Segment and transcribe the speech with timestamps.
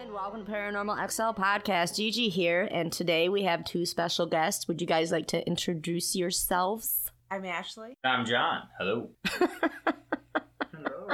[0.00, 1.96] And welcome to Paranormal XL Podcast.
[1.96, 4.66] Gigi here, and today we have two special guests.
[4.66, 7.01] Would you guys like to introduce yourselves?
[7.32, 7.96] I'm Ashley.
[8.04, 8.64] I'm John.
[8.78, 9.08] Hello.
[10.70, 11.08] Hello.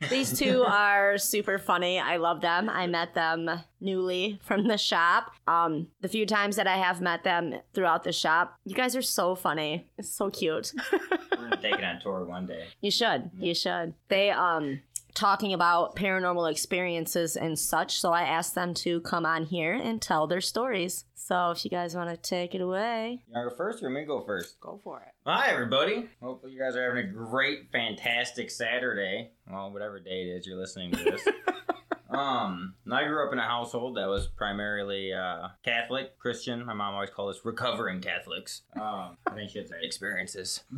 [0.08, 2.00] These two are super funny.
[2.00, 2.70] I love them.
[2.70, 5.32] I met them newly from the shop.
[5.46, 9.02] Um, the few times that I have met them throughout the shop, you guys are
[9.02, 9.86] so funny.
[9.98, 10.72] It's so cute.
[10.90, 10.98] We're
[11.36, 12.64] gonna take it on tour one day.
[12.80, 13.30] You should.
[13.38, 13.92] You should.
[14.08, 14.80] They um
[15.16, 20.00] talking about paranormal experiences and such, so I asked them to come on here and
[20.00, 21.04] tell their stories.
[21.14, 23.22] So if you guys want to take it away.
[23.26, 24.60] You wanna go first or me go first?
[24.60, 25.12] Go for it.
[25.26, 26.08] Hi, everybody.
[26.22, 29.30] Hopefully, you guys are having a great, fantastic Saturday.
[29.50, 31.26] Well, whatever day it is you're listening to this.
[32.10, 36.64] um, I grew up in a household that was primarily uh, Catholic, Christian.
[36.64, 38.62] My mom always called us recovering Catholics.
[38.74, 40.62] Um, I think she had some experiences.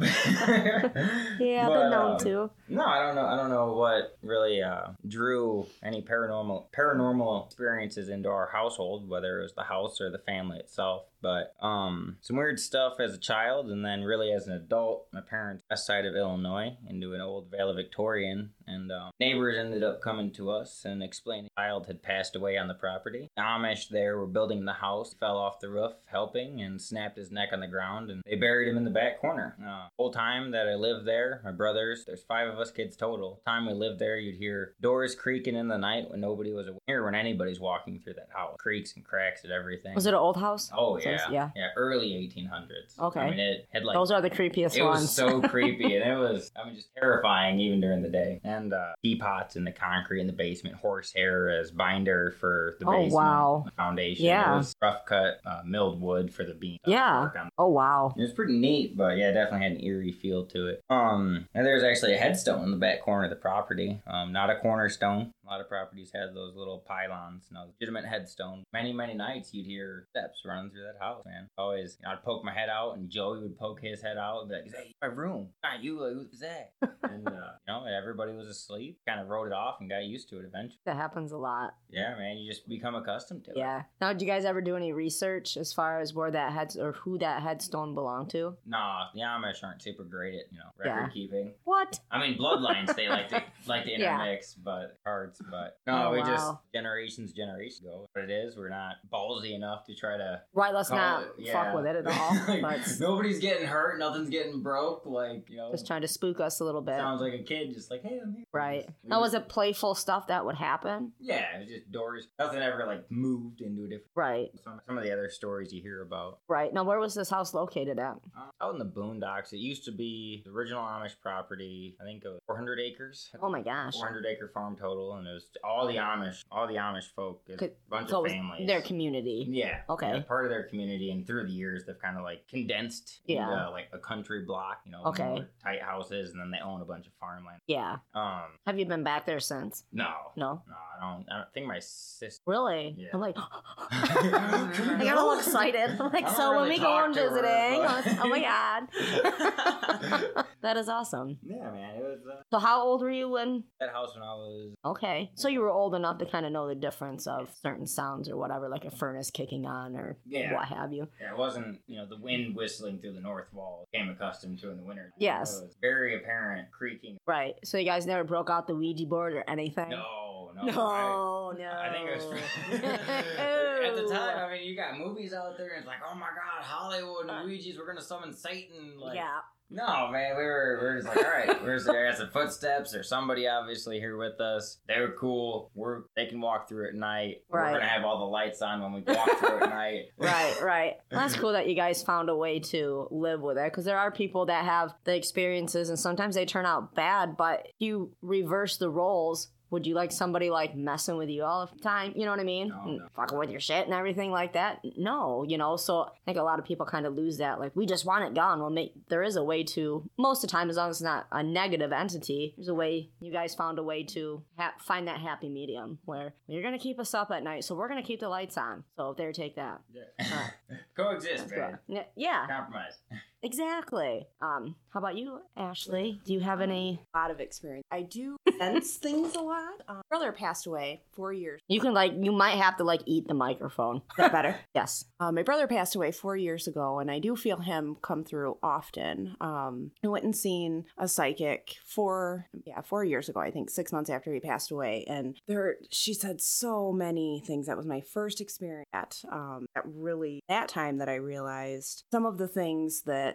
[1.39, 2.51] Yeah, But, been known um, to.
[2.69, 3.27] No, I don't know.
[3.27, 9.41] I don't know what really uh, drew any paranormal paranormal experiences into our household, whether
[9.41, 11.05] it was the house or the family itself.
[11.21, 15.07] But um, some weird stuff as a child, and then really as an adult.
[15.13, 19.83] My parents west side of Illinois into an old Vale Victorian, and um, neighbors ended
[19.83, 23.29] up coming to us and explaining a child had passed away on the property.
[23.37, 27.31] The Amish there were building the house, fell off the roof helping, and snapped his
[27.31, 29.57] neck on the ground, and they buried him in the back corner.
[29.65, 33.41] Uh, whole time that I lived there, my brothers, there's five of us kids total.
[33.47, 37.05] Time we lived there, you'd hear doors creaking in the night when nobody was aware,
[37.05, 38.57] when anybody's walking through that house.
[38.59, 39.95] Creaks and cracks and everything.
[39.95, 40.71] Was it an old house?
[40.77, 41.51] Oh yeah, yeah.
[41.57, 42.99] yeah, early 1800s.
[42.99, 43.21] Okay.
[43.21, 45.03] I mean, it had like Those are the creepiest it ones.
[45.03, 48.41] was so creepy, and it was I mean just terrifying even during the day.
[48.45, 52.93] And uh, teapots in the concrete in the basement, horsehair as binder for the Oh,
[52.93, 53.63] basement, wow.
[53.67, 54.25] the foundation.
[54.27, 54.55] Yeah.
[54.55, 56.79] it was rough cut uh, milled wood for the beam.
[56.87, 57.31] Yeah.
[57.59, 58.15] oh wow.
[58.17, 60.81] It was pretty neat, but yeah, it definitely had an eerie feel to it.
[60.91, 64.01] Um, and there's actually a headstone in the back corner of the property.
[64.07, 65.33] Um, not a cornerstone.
[65.49, 67.49] A lot of properties had those little pylons.
[67.51, 68.65] No, legitimate headstone.
[68.73, 71.49] Many, many nights you'd hear steps running through that house, man.
[71.57, 74.41] Always, you know, I'd poke my head out, and Joey would poke his head out
[74.43, 76.01] and be like, "Hey, my room, not you.
[76.01, 76.73] Like, who's that?"
[77.03, 78.99] and uh, you know, everybody was asleep.
[79.09, 80.81] Kind of wrote it off and got used to it eventually.
[80.85, 81.75] That happens a lot.
[81.89, 83.57] Yeah, man, you just become accustomed to it.
[83.57, 83.85] Yeah.
[84.03, 86.93] Now, did you guys ever do any research as far as where that head or
[86.93, 88.55] who that headstone belonged to?
[88.67, 91.09] Nah, the Amish aren't super great at you know record Yeah.
[91.09, 91.55] keeping.
[91.65, 91.99] What?
[92.11, 94.17] I mean, bloodlines they like to like to Yeah.
[94.21, 95.38] intermix, but cards.
[95.51, 98.07] But no, Oh, we just generations, generations ago.
[98.13, 100.75] What it is, we're not ballsy enough to try to Right.
[100.75, 102.35] Let's not it- fuck with it at all.
[102.49, 105.07] Like, but nobody's getting hurt, nothing's getting broke.
[105.07, 106.99] Like you know, just trying to spook us a little bit.
[106.99, 108.45] sounds like a kid, just like hey, I'm here.
[108.53, 108.87] Right.
[109.03, 111.13] We Now, was just- it playful stuff that would happen?
[111.21, 112.29] Yeah, it was just doors.
[112.39, 114.07] Nothing ever like moved into a different.
[114.15, 114.49] Right.
[114.65, 116.73] Some, some of the other stories you hear about Right.
[116.73, 118.17] Now, where was this house located at?
[118.37, 119.53] uh, out in the boondocks.
[119.53, 121.97] It used to be the original Amish property.
[122.01, 123.31] I think it was 400 acres.
[123.43, 123.95] Oh my gosh.
[123.95, 127.71] 400 acre farm total, and it was all the Amish, all the Amish folk, a
[127.89, 128.67] bunch So of families.
[128.67, 129.47] their community.
[129.49, 129.81] yeah.
[129.89, 130.09] Okay.
[130.15, 133.51] yeah, part of their community, and through the years, they've kind of like condensed Yeah.
[133.53, 135.45] into like a country block, you know, Okay.
[135.63, 137.61] tight houses, and then they own a bunch of farmland.
[137.67, 137.97] Yeah.
[138.15, 139.85] Um, Have you been back there since?
[139.93, 140.63] no, No.
[140.67, 141.27] no, I don't.
[141.31, 142.43] I don't think my sister.
[142.47, 142.95] Really?
[142.99, 143.09] Yeah.
[143.13, 143.37] I'm like,
[143.91, 146.01] I got all excited.
[146.01, 148.41] I'm like, so when we go on to her, visiting, but- oh my
[150.35, 151.39] god, that is awesome.
[151.43, 153.65] Yeah, man, it was uh, So how old were you when?
[153.81, 154.75] that house when I was.
[154.85, 158.29] Okay, so you were old enough to kind of know the difference of certain sounds
[158.29, 160.55] or whatever, like a furnace kicking on or Yeah.
[160.55, 161.07] what have you.
[161.21, 163.87] Yeah, it wasn't, you know, the wind whistling through the north wall.
[163.95, 165.13] Came accustomed to in the winter.
[165.19, 165.57] Yes.
[165.59, 167.19] It was very apparent creaking.
[167.27, 167.55] Right.
[167.65, 169.91] So you guys never broke out the Ouija board or anything.
[169.91, 170.63] No, no.
[170.65, 171.65] No, no.
[171.65, 174.39] I, I think it was at the time.
[174.39, 177.49] I mean, you got movies out there, and it's like, oh my god, Hollywood and
[177.49, 178.99] Ouija's, we're gonna summon Satan.
[178.99, 179.39] Like, yeah.
[179.71, 182.93] No, man, we were we were just like, all right, where's there got some footsteps?
[182.93, 184.79] There's somebody obviously here with us.
[184.89, 185.71] They were cool.
[185.75, 187.43] We're they can walk through at night.
[187.51, 187.73] Right.
[187.73, 190.07] We're gonna have all the lights on when we walk through at night.
[190.19, 190.95] Right, right.
[191.11, 193.99] Well, that's cool that you guys found a way to live with it because there
[193.99, 198.77] are people that have the experiences and sometimes they turn out bad, but you reverse
[198.77, 199.49] the roles.
[199.71, 202.13] Would you like somebody like messing with you all the time?
[202.17, 202.69] You know what I mean?
[202.69, 203.07] No, no.
[203.15, 204.81] Fucking with your shit and everything like that?
[204.97, 205.77] No, you know.
[205.77, 207.61] So I think a lot of people kind of lose that.
[207.61, 208.61] Like we just want it gone.
[208.61, 210.09] Well, make, there is a way to.
[210.19, 213.11] Most of the time, as long as it's not a negative entity, there's a way.
[213.21, 216.99] You guys found a way to ha- find that happy medium where you're gonna keep
[216.99, 218.85] us up at night, so we're gonna keep the lights on.
[218.97, 219.81] So there, take that.
[219.93, 220.49] Yeah.
[220.97, 221.79] Coexist, man.
[221.89, 222.05] good.
[222.17, 222.47] Yeah.
[222.49, 222.95] Compromise.
[223.43, 224.27] Exactly.
[224.41, 226.21] Um, how about you, Ashley?
[226.25, 227.01] Do you have any?
[227.15, 227.85] A lot of experience.
[227.91, 229.75] I do sense things a lot.
[229.89, 231.61] Um, brother passed away four years.
[231.69, 233.97] You can like, you might have to like eat the microphone.
[234.11, 234.57] Is that better?
[234.75, 235.05] yes.
[235.21, 238.59] Uh, my brother passed away four years ago, and I do feel him come through
[238.63, 239.37] often.
[239.41, 243.41] Um, I went and seen a psychic four, yeah, four years ago.
[243.41, 247.67] I think six months after he passed away, and there, she said so many things.
[247.67, 248.87] That was my first experience.
[248.93, 253.28] At, um, that really, that time that I realized some of the things that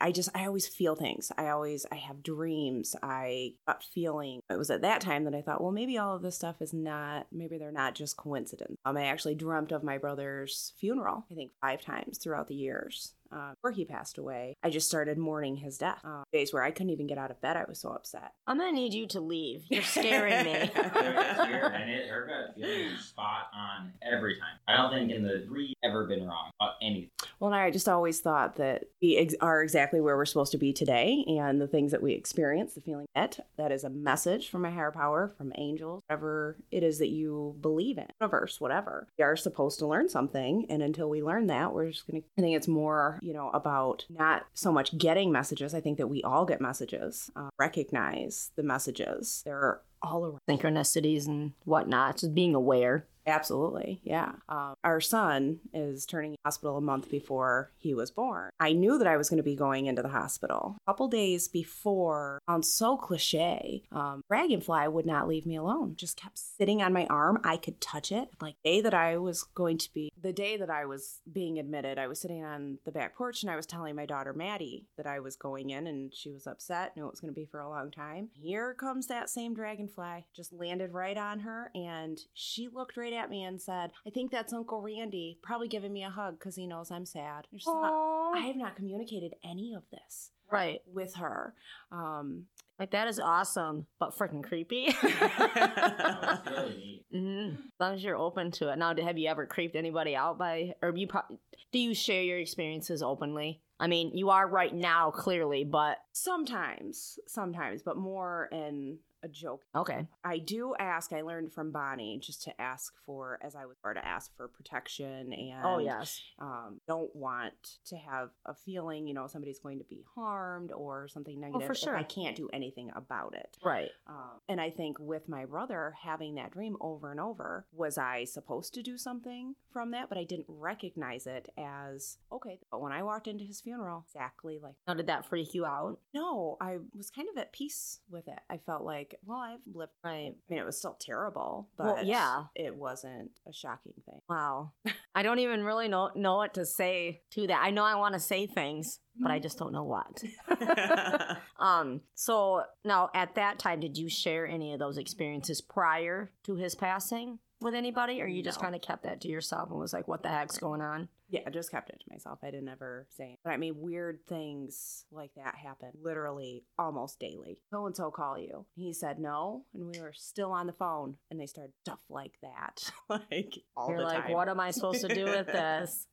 [0.00, 1.30] I just, I always feel things.
[1.36, 2.96] I always, I have dreams.
[3.02, 4.40] I got feeling.
[4.50, 6.72] It was at that time that I thought, well, maybe all of this stuff is
[6.72, 8.76] not, maybe they're not just coincidence.
[8.84, 11.24] Um, I actually dreamt of my brother's funeral.
[11.30, 14.54] I think five times throughout the years uh, before he passed away.
[14.62, 16.00] I just started mourning his death.
[16.04, 17.56] Uh, days where I couldn't even get out of bed.
[17.56, 18.32] I was so upset.
[18.46, 19.64] I'm gonna need you to leave.
[19.68, 20.52] You're scaring me.
[20.52, 24.58] and it, her gut feeling is spot on every time.
[24.68, 27.10] I don't think in the three ever been wrong about anything.
[27.40, 30.58] Well, and I just always thought that we ex- are exactly where we're supposed to
[30.58, 34.48] be today, and the things that we experience, the feeling that that is a message
[34.48, 39.08] from a higher power, from angels, whatever it is that you believe in, universe, whatever.
[39.18, 42.22] We are supposed to learn something, and until we learn that, we're just gonna.
[42.38, 45.74] I think it's more, you know, about not so much getting messages.
[45.74, 47.30] I think that we all get messages.
[47.36, 49.42] Uh, recognize the messages.
[49.44, 50.40] They're all around.
[50.50, 52.18] Synchronicities and whatnot.
[52.18, 53.06] Just being aware.
[53.26, 54.32] Absolutely, yeah.
[54.48, 58.50] Um, our son is turning hospital a month before he was born.
[58.58, 60.76] I knew that I was going to be going into the hospital.
[60.86, 65.94] A couple days before, on so cliche, um, Dragonfly would not leave me alone.
[65.96, 67.38] Just kept sitting on my arm.
[67.44, 68.28] I could touch it.
[68.40, 71.98] Like day that I was going to be, the day that I was being admitted,
[71.98, 75.06] I was sitting on the back porch and I was telling my daughter Maddie that
[75.06, 76.96] I was going in, and she was upset.
[76.96, 78.30] Knew it was going to be for a long time.
[78.32, 80.26] Here comes that same dragonfly.
[80.34, 84.30] Just landed right on her, and she looked right at me and said, I think
[84.30, 87.46] that's Uncle Randy, probably giving me a hug because he knows I'm sad.
[87.52, 90.82] I, just thought, I have not communicated any of this Right.
[90.86, 91.54] with her.
[91.90, 92.46] Um,
[92.78, 94.94] Like that is awesome, but freaking creepy.
[95.02, 97.04] That was really neat.
[97.14, 97.52] Mhm.
[97.54, 98.76] As long as you're open to it.
[98.78, 101.38] Now, have you ever creeped anybody out by, or you pro-
[101.72, 103.60] do you share your experiences openly?
[103.80, 109.62] I mean, you are right now, clearly, but sometimes, sometimes, but more in a joke.
[109.74, 110.06] okay.
[110.24, 113.94] I do ask, I learned from Bonnie just to ask for, as I was or
[113.94, 116.20] to ask for protection and Oh yes.
[116.38, 117.52] um, don't want
[117.86, 121.66] to have a feeling, you know, somebody's going to be harmed or something negative.
[121.66, 121.96] for sure.
[121.96, 123.58] I can't do anything about it.
[123.64, 123.90] Right.
[124.06, 128.24] Um, and I think with my brother having that dream over and over, was I
[128.24, 130.08] supposed to do something from that?
[130.08, 132.58] But I didn't recognize it as okay.
[132.70, 135.98] But when I walked into his funeral, exactly like Now, did that freak you out?
[136.14, 138.40] no, I was kind of at peace with it.
[138.50, 139.92] I felt like, well, I've lived.
[140.04, 140.32] Right.
[140.34, 142.44] I mean, it was still terrible, but Well, yeah.
[142.54, 144.20] it wasn't a shocking thing.
[144.28, 144.72] Wow.
[145.14, 147.60] I don't even really know know what to say to that.
[147.62, 150.22] I know I want to say things, but I just don't know what.
[151.58, 152.00] um.
[152.14, 156.74] So now, at that time, did you share any of those experiences prior to his
[156.74, 158.62] passing with anybody, or you just No.
[158.64, 161.40] kind of kept that to yourself and was like, "What the heck's going on?" Yeah,
[161.46, 162.40] I just kept it to myself.
[162.42, 163.38] I didn't ever say.
[163.42, 167.62] But I mean, weird things like that happen literally almost daily.
[167.72, 168.66] So and so call you.
[168.74, 172.34] He said no, and we were still on the phone, and they started stuff like
[172.42, 172.92] that,
[173.30, 174.32] like all You're the like, time.
[174.32, 176.06] "What am I supposed to do with this?"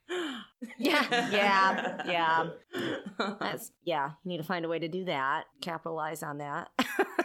[0.78, 2.50] Yeah, yeah, yeah.
[3.40, 4.12] That's yeah.
[4.24, 5.46] You need to find a way to do that.
[5.62, 6.70] Capitalize on that.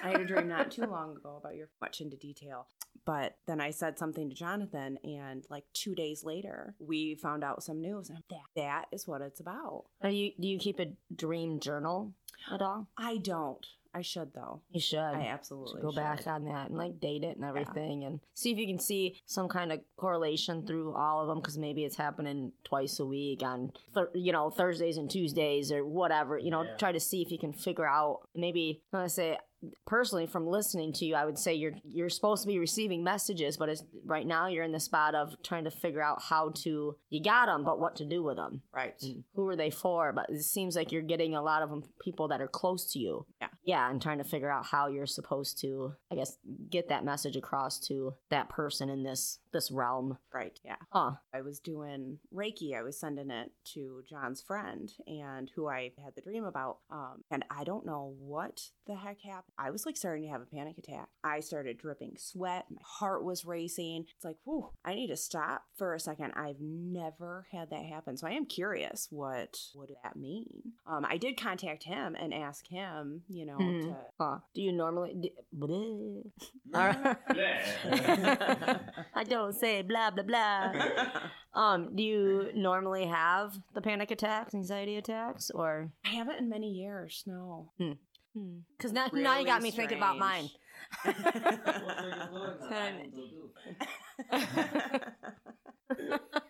[0.02, 2.66] I had a dream not too long ago about your much into detail.
[3.06, 7.62] But then I said something to Jonathan, and like two days later, we found out
[7.62, 8.08] some news.
[8.08, 9.84] And that, that is what it's about.
[10.02, 12.12] Are you do you keep a dream journal
[12.52, 12.88] at all?
[12.96, 13.66] I don't.
[13.94, 14.60] I should, though.
[14.70, 14.98] You should.
[14.98, 15.96] I should absolutely go should.
[16.00, 19.20] back on that and like date it and everything and see if you can see
[19.26, 23.42] some kind of correlation through all of them because maybe it's happening twice a week
[23.42, 26.76] on thir- you know thursdays and tuesdays or whatever you know Yeah.
[26.76, 29.38] try to see if you can figure out maybe let's say
[29.86, 33.56] personally from listening to you i would say you're you're supposed to be receiving messages
[33.56, 36.96] but it's right now you're in the spot of trying to figure out how to
[37.10, 38.94] you got them but what to do with them Right.
[39.02, 41.82] and who are they for but it seems like you're getting a lot of them
[42.02, 43.48] people that are close to you Yeah.
[43.64, 46.36] yeah and trying to figure out how you're supposed to i guess
[46.70, 50.58] get that message across to that person in this this realm Right.
[50.64, 50.76] Yeah.
[50.92, 52.76] huh I was doing Reiki.
[52.76, 56.78] I was sending it to John's friend and who I had the dream about.
[56.90, 59.53] Um, and I don't know what the heck happened.
[59.58, 61.08] I was like starting to have a panic attack.
[61.22, 62.66] I started dripping sweat.
[62.70, 64.06] My heart was racing.
[64.14, 66.32] It's like, whew, I need to stop for a second.
[66.36, 68.16] I've never had that happen.
[68.16, 70.72] So I am curious what what did that mean?
[70.86, 73.64] Um, I did contact him and ask him, you know, know.
[73.64, 73.80] Hmm.
[73.88, 74.38] To, Huh.
[74.54, 75.14] Do you normally?
[75.20, 76.22] Do, bleh.
[76.74, 78.80] Bleh.
[79.14, 80.72] I don't say blah blah blah.
[81.54, 85.90] um, do you normally have the panic attacks, anxiety attacks, or?
[86.04, 87.22] I haven't in many years.
[87.26, 87.70] No.
[88.36, 88.58] Hmm.
[88.76, 90.50] Because now, now you got me thinking about mine.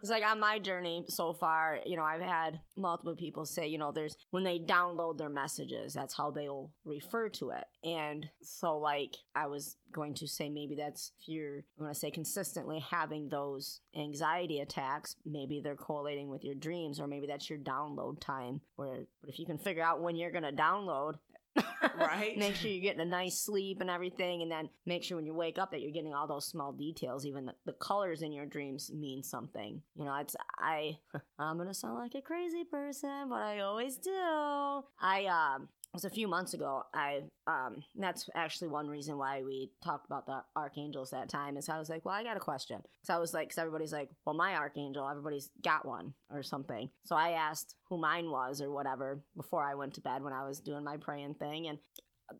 [0.00, 3.76] It's like on my journey so far, you know, I've had multiple people say, you
[3.76, 7.64] know, there's when they download their messages, that's how they'll refer to it.
[7.84, 11.98] And so, like, I was going to say maybe that's if you're I going to
[11.98, 17.50] say consistently having those anxiety attacks, maybe they're correlating with your dreams, or maybe that's
[17.50, 18.62] your download time.
[18.76, 21.16] Where, but if you can figure out when you're going to download,
[21.98, 22.36] Right.
[22.38, 25.34] make sure you're getting a nice sleep and everything, and then make sure when you
[25.34, 27.26] wake up that you're getting all those small details.
[27.26, 29.82] Even the, the colors in your dreams mean something.
[29.94, 30.98] You know, it's I.
[31.38, 34.10] I'm gonna sound like a crazy person, but I always do.
[35.00, 35.68] I um.
[35.92, 36.84] It was a few months ago.
[36.94, 41.68] I um that's actually one reason why we talked about the archangels that time is
[41.68, 42.80] I was like, well, I got a question.
[43.02, 46.90] So I was like, cause everybody's like, well, my archangel, everybody's got one or something.
[47.04, 50.46] So I asked who mine was or whatever before I went to bed when I
[50.46, 51.78] was doing my praying thing, and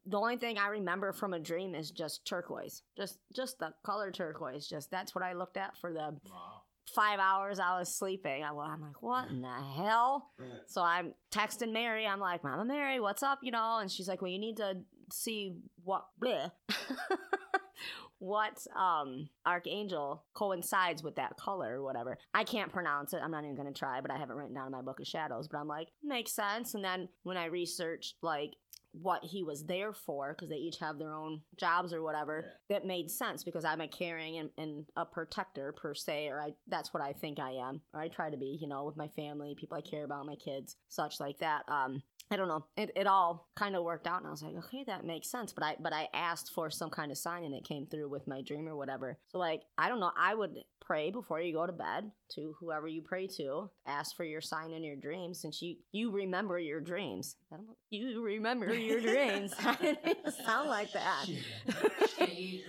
[0.07, 4.12] the only thing I remember from a dream is just turquoise, just just the color
[4.12, 4.69] turquoise.
[4.69, 6.62] Just that's what I looked at for the Wow.
[6.94, 8.42] Five hours I was sleeping.
[8.44, 10.30] I, I'm like, what in the hell?
[10.66, 12.06] So I'm texting Mary.
[12.06, 13.38] I'm like, Mama Mary, what's up?
[13.42, 14.78] You know, and she's like, well, you need to
[15.12, 16.50] see what bleh,
[18.18, 22.18] what um archangel coincides with that color or whatever.
[22.34, 23.20] I can't pronounce it.
[23.22, 25.06] I'm not even gonna try, but I have it written down in my book of
[25.06, 25.49] shadows.
[25.49, 26.75] But I'm like, makes sense.
[26.75, 28.54] And then when I researched like
[28.92, 32.85] what he was there for because they each have their own jobs or whatever that
[32.85, 36.92] made sense because i'm a caring and, and a protector per se or i that's
[36.92, 37.80] what i think i am.
[37.94, 40.37] Or i try to be you know with my family people i care about my
[40.37, 41.62] kids such like that.
[41.68, 42.64] Um I don't know.
[42.76, 45.52] It, it all kind of worked out, and I was like, okay, that makes sense.
[45.52, 48.28] But I but I asked for some kind of sign, and it came through with
[48.28, 49.18] my dream or whatever.
[49.28, 50.12] So like, I don't know.
[50.16, 53.68] I would pray before you go to bed to whoever you pray to.
[53.84, 57.34] Ask for your sign in your dreams, since you you remember your dreams.
[57.52, 57.76] I don't know.
[57.90, 59.52] You remember your dreams.
[59.64, 61.26] I didn't sound like that.
[61.26, 62.60] you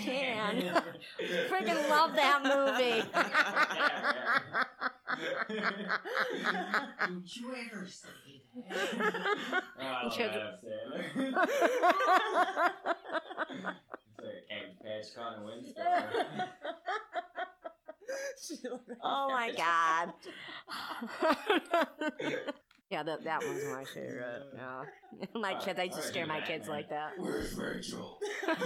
[0.00, 0.82] can.
[1.48, 3.04] Freaking love that movie.
[7.06, 8.39] Don't you ever say
[8.70, 11.04] Oh, I love Should- Adam Sandler.
[11.06, 11.16] it's
[14.24, 15.84] like Captain Patch Con Winston.
[19.02, 20.12] oh my god.
[22.90, 24.42] yeah, that that one's my favorite.
[24.56, 24.82] Yeah,
[25.40, 25.78] my kids.
[25.78, 27.12] I just to scare my kids like that.
[27.18, 28.18] Where's Virgil?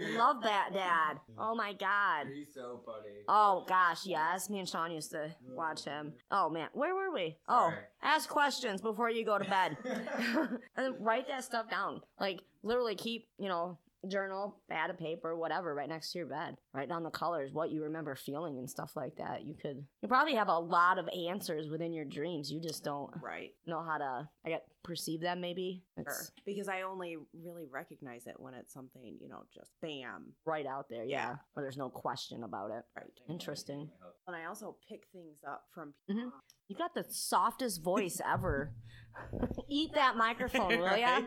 [0.00, 1.18] Love that dad.
[1.38, 2.26] Oh my god.
[2.32, 3.22] He's so funny.
[3.28, 4.48] Oh gosh, yes.
[4.50, 6.12] Me and Sean used to watch him.
[6.30, 7.36] Oh man, where were we?
[7.48, 7.72] Oh,
[8.02, 9.76] ask questions before you go to bed.
[9.84, 12.00] and then write that stuff down.
[12.18, 16.56] Like literally keep, you know, journal, pad of paper, whatever, right next to your bed.
[16.74, 19.44] Write down the colors, what you remember feeling and stuff like that.
[19.44, 22.50] You could you probably have a lot of answers within your dreams.
[22.50, 23.50] You just don't Right.
[23.66, 25.84] know how to I get perceive them maybe.
[25.98, 26.14] Sure.
[26.46, 30.32] Because I only really recognize it when it's something, you know, just bam.
[30.46, 31.12] right out there, yeah.
[31.28, 31.34] Yeah.
[31.52, 32.84] Where there's no question about it.
[32.96, 33.12] Right.
[33.28, 33.90] Interesting.
[34.26, 36.14] And I also pick things up from Mhm.
[36.24, 36.32] people.
[36.68, 38.72] You got the softest voice ever.
[39.68, 41.20] Eat that microphone, will ya?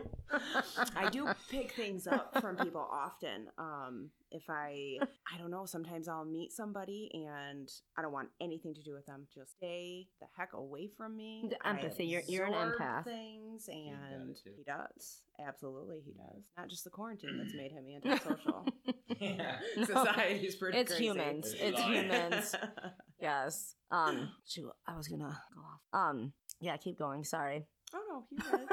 [0.96, 3.46] I do pick things up from people often.
[3.58, 4.98] Um, if I,
[5.32, 9.06] I don't know, sometimes I'll meet somebody and I don't want anything to do with
[9.06, 9.26] them.
[9.34, 11.44] Just stay the heck away from me.
[11.50, 13.04] The empathy, you're- you're an empath.
[13.04, 15.22] Things and he does.
[15.44, 16.42] Absolutely, he does.
[16.56, 18.66] Not just the quarantine that's made him antisocial.
[19.20, 19.58] yeah.
[19.84, 21.04] Society's pretty It's crazy.
[21.04, 21.54] humans.
[21.58, 22.54] It's humans.
[23.20, 23.74] Yes.
[23.90, 24.30] Um.
[24.46, 25.80] Shoot, I was gonna go off.
[26.10, 26.32] Um.
[26.60, 26.76] Yeah.
[26.76, 27.24] Keep going.
[27.24, 27.66] Sorry.
[27.94, 28.68] Oh no, you good.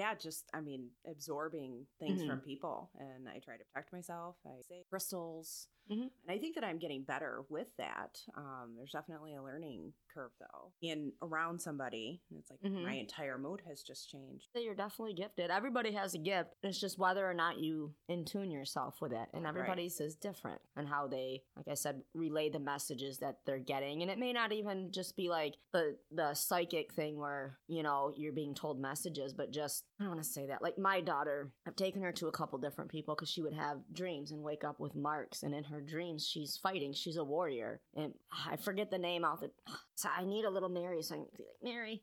[0.00, 2.26] Yeah, just I mean, absorbing things Mhm.
[2.26, 4.36] from people, and I try to protect myself.
[4.46, 6.10] I say crystals, Mhm.
[6.22, 8.18] and I think that I'm getting better with that.
[8.34, 12.84] Um, there's definitely a learning curve though, in around somebody, it's like Mhm.
[12.84, 14.48] my entire mood has just changed.
[14.54, 15.50] You're definitely gifted.
[15.50, 16.54] Everybody has a gift.
[16.62, 19.28] It's just whether or not you in tune yourself with it.
[19.32, 23.58] And everybody's is different and how they, like I said, relay the messages that they're
[23.58, 24.02] getting.
[24.02, 28.12] And it may not even just be like the the psychic thing where, you know,
[28.16, 30.62] you're being told messages, but just I don't want to say that.
[30.62, 33.80] Like my daughter, I've taken her to a couple different people because she would have
[33.92, 35.42] dreams and wake up with marks.
[35.42, 36.92] And in her dreams, she's fighting.
[36.92, 37.80] She's a warrior.
[37.94, 38.14] And
[38.46, 39.50] I forget the name out the.
[40.00, 41.02] So I need a little Mary.
[41.02, 42.02] So I can be like, Mary.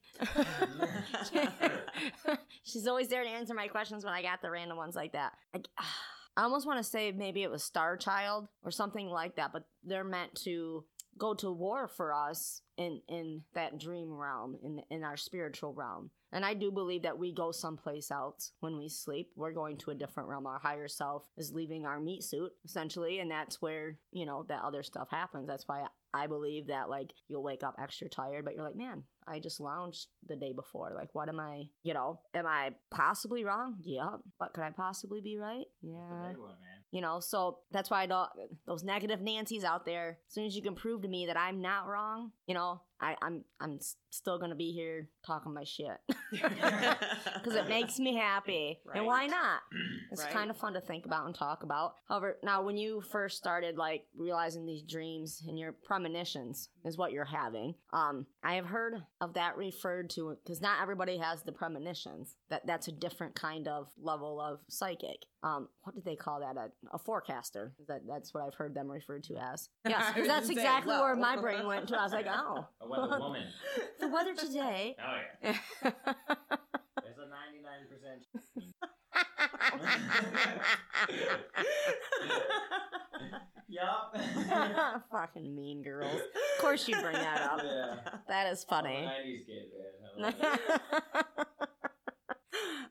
[2.63, 5.33] She's always there to answer my questions when I got the random ones like that.
[5.55, 5.61] I,
[6.37, 9.63] I almost want to say maybe it was Star Child or something like that, but
[9.83, 10.85] they're meant to
[11.17, 16.11] go to war for us in in that dream realm in in our spiritual realm
[16.31, 19.31] and i do believe that we go someplace else when we sleep.
[19.35, 20.47] We're going to a different realm.
[20.47, 24.63] Our higher self is leaving our meat suit essentially and that's where you know that
[24.63, 25.47] other stuff happens.
[25.47, 29.03] That's why i believe that like you'll wake up extra tired but you're like man
[29.27, 30.93] i just lounged the day before.
[30.95, 33.75] Like what am i you know am i possibly wrong?
[33.83, 35.65] Yep what could i possibly be right?
[35.81, 36.33] Yeah.
[36.37, 36.55] one,
[36.91, 38.29] you know, so that's why I don't
[38.65, 40.19] those negative Nancy's out there.
[40.27, 43.15] As soon as you can prove to me that I'm not wrong, you know, I,
[43.21, 43.79] I'm I'm
[44.11, 45.97] still gonna be here talking my shit
[46.31, 48.79] because it makes me happy.
[48.93, 49.61] And why not?
[50.09, 50.31] It's Right.
[50.31, 51.95] kind of fun to think about and talk about.
[52.07, 57.11] However, now when you first started like realizing these dreams and your premonitions is what
[57.11, 61.51] you're having, um, I have heard of that referred to because not everybody has the
[61.51, 62.35] premonitions.
[62.49, 65.25] That that's a different kind of level of psychic.
[65.43, 66.55] Um, what did they call that?
[66.55, 67.73] A, a forecaster.
[67.89, 69.67] That that's what I've heard them referred to as.
[69.87, 71.99] Yes, I 'cause that's gonna say, exactly where my brain went to.
[71.99, 73.43] I was like, oh, A weather woman.
[73.99, 74.95] the weather today.
[75.05, 75.57] Oh yeah.
[77.03, 78.17] There's a 99%.
[83.67, 84.15] yup.
[85.11, 86.15] Fucking mean girls.
[86.21, 87.61] Of course you bring that up.
[87.63, 87.95] yeah.
[88.27, 89.07] That is funny.
[89.07, 89.65] 90s kid,
[90.17, 90.33] man.
[90.33, 90.57] I love
[91.31, 91.37] it.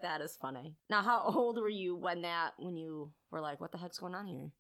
[0.03, 0.75] that is funny.
[0.91, 4.15] Now, how old were you when that when you were like, "What the heck's going
[4.15, 4.51] on here"?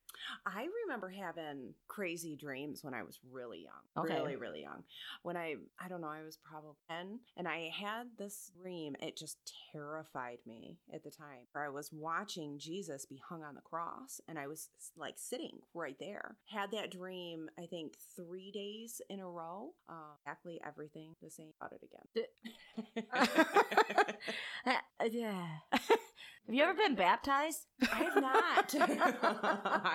[0.44, 4.04] I remember having crazy dreams when I was really young.
[4.04, 4.14] Okay.
[4.14, 4.82] Really, really young.
[5.22, 8.96] When I, I don't know, I was probably 10 and I had this dream.
[9.00, 9.38] It just
[9.72, 11.46] terrified me at the time.
[11.52, 15.58] Where I was watching Jesus be hung on the cross and I was like sitting
[15.74, 16.36] right there.
[16.50, 19.72] Had that dream, I think, three days in a row.
[19.88, 23.04] Uh, exactly everything the same about it again.
[24.98, 25.46] Uh, yeah.
[25.72, 27.66] Have you ever been baptized?
[27.92, 28.74] I have not.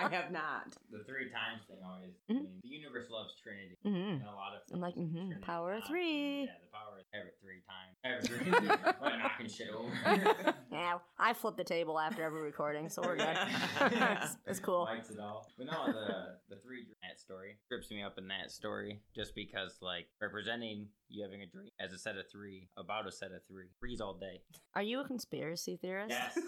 [0.04, 0.76] I have not.
[0.90, 2.14] The three times thing always.
[2.28, 2.36] I Mhm.
[2.44, 3.76] mean, the universe loves Trinity.
[3.84, 4.20] Mm-hmm.
[4.20, 6.44] And a lot of I'm like, mhm, power of three.
[6.44, 7.96] Yeah, the power of every three times.
[8.04, 8.68] Every three.
[8.68, 10.54] like knocking shit over.
[10.70, 13.36] Yeah, I flip the table after every recording, so we're good.
[13.80, 14.84] it's, it's cool.
[14.84, 15.48] Likes it all.
[15.58, 19.34] But no, the the three dream that story trips me up in that story just
[19.34, 23.32] because like representing you having a dream as a set of three about a set
[23.32, 24.40] of three threes all day.
[24.74, 26.10] Are you a conspiracy theorist?
[26.10, 26.38] Yes.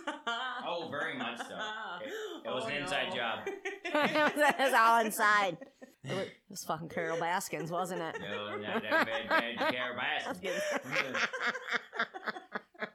[0.67, 1.55] Oh, very much so.
[2.03, 2.09] It,
[2.47, 3.17] it was Oh, an inside no.
[3.17, 3.44] job.
[3.85, 5.57] it was all inside.
[6.05, 8.19] It was, fucking Carole Baskins, wasn't it?
[8.21, 10.83] No, no, that bad, bad Carole That's Baskin.
[10.93, 12.89] good.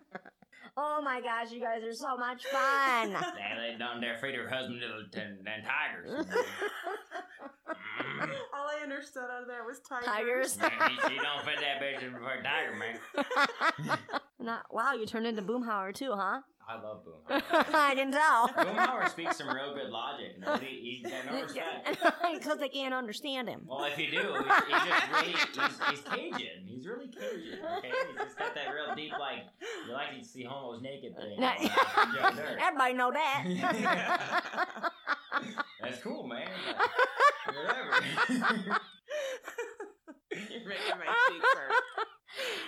[0.78, 3.10] oh my gosh, you guys are so much fun.
[3.36, 6.26] They laid down their feed her husband to the ten, ten tigers.
[8.00, 8.30] Mm.
[8.54, 10.56] All I understood out of that was tigers.
[10.56, 10.58] Tigers.
[10.58, 13.98] Man, she, she don't fit that bitch in for a tiger, man.
[14.40, 16.40] Not, wow, you turned into Boomhauer too, huh?
[16.70, 17.42] I love Boomhauer.
[17.74, 18.48] I can tell.
[18.50, 20.40] Boomhauer speaks some real good logic.
[20.40, 21.98] Nobody, he, he got no respect.
[22.40, 23.64] Because they can't understand him.
[23.68, 26.68] Well, if you do, he's, he's just really, he's, he's Cajun.
[26.68, 27.92] He's really Cajun, okay?
[28.12, 29.40] He's just got that real deep, like,
[29.88, 31.36] you like to see homos naked thing.
[31.40, 31.54] Nah.
[31.60, 32.58] Yeah.
[32.62, 33.44] Everybody know that.
[35.82, 36.48] That's cool, man.
[37.48, 37.92] Whatever.
[40.32, 41.69] You're making my cheeks hurt.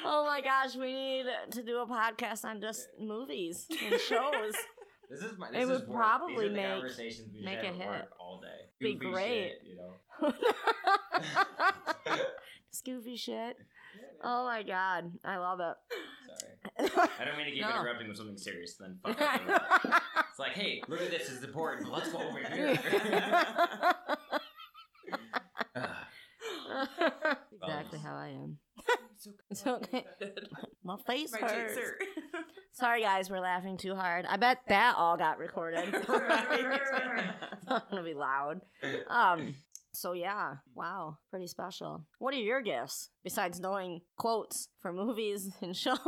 [0.05, 4.53] Oh my gosh, we need to do a podcast on just movies and shows.
[5.09, 5.49] This is my.
[5.53, 5.97] It would work.
[5.97, 8.07] probably These are the make- conversations we make a hit.
[8.17, 8.47] all day.
[8.79, 9.49] Be great.
[9.49, 10.33] shit, you know.
[12.85, 13.57] Goofy shit.
[14.23, 15.75] Oh my god, I love it.
[16.93, 17.71] Sorry, I don't mean to keep No.
[17.71, 18.75] interrupting with something serious.
[18.79, 19.19] Then fuck.
[19.19, 20.01] it.
[20.29, 21.29] it's like, hey, look at this.
[21.29, 21.91] It's important.
[21.91, 22.79] Let's go over here.
[27.61, 28.57] exactly how I am.
[29.21, 30.03] So It's okay.
[30.83, 31.77] My face My hurts.
[31.77, 32.03] hurt.
[32.73, 34.25] Sorry, guys, we're laughing too hard.
[34.27, 35.93] I bet that all got recorded.
[35.93, 36.07] it's
[37.69, 38.61] not gonna be loud.
[39.07, 39.53] Um.
[39.93, 42.05] So yeah, wow, pretty special.
[42.17, 45.99] What are your gifts besides knowing quotes from movies and shows?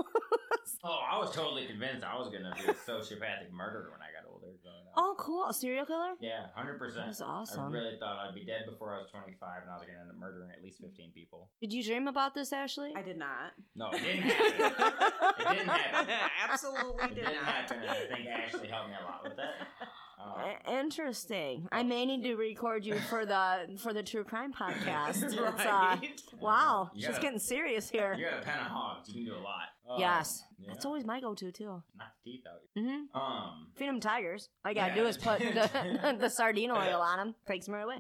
[0.84, 4.26] oh, I was totally convinced I was gonna be a sociopathic murderer when I got
[4.32, 4.48] older.
[4.64, 4.83] Growing up.
[4.96, 6.14] Oh, cool, a serial killer.
[6.20, 7.06] Yeah, hundred percent.
[7.08, 7.62] That's awesome.
[7.62, 10.10] I really thought I'd be dead before I was twenty-five, and I was gonna end
[10.10, 11.50] up murdering at least fifteen people.
[11.62, 12.94] Did you dream about this, Ashley?
[12.96, 13.54] I did not.
[13.76, 15.04] No, it didn't happen.
[15.40, 16.14] it didn't happen.
[16.50, 17.44] Absolutely It did didn't not.
[17.46, 19.54] happen, and I think Ashley helped me a lot with that.
[20.20, 21.68] Um, Interesting.
[21.72, 25.24] I may need to record you for the for the true crime podcast.
[25.24, 26.22] It's, uh, Right.
[26.40, 28.14] wow, she's gotta- getting serious here.
[28.18, 29.10] you got a pen of hogs.
[29.10, 29.70] You can do a lot.
[29.90, 30.70] Uh, Yes, yeah.
[30.72, 31.84] that's always my go-to too.
[31.98, 32.62] knock teeth out.
[32.82, 33.16] Mm-hmm.
[33.18, 34.50] Um, Feed them tigers.
[34.64, 35.02] All you gotta Yeah.
[35.02, 37.36] do is put the, the sardine oil on them.
[37.48, 38.00] Takes them right away.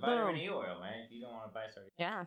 [0.00, 1.02] vitamin E oil, man.
[1.06, 1.86] If you don't want to buy sorry.
[1.98, 2.24] Yeah.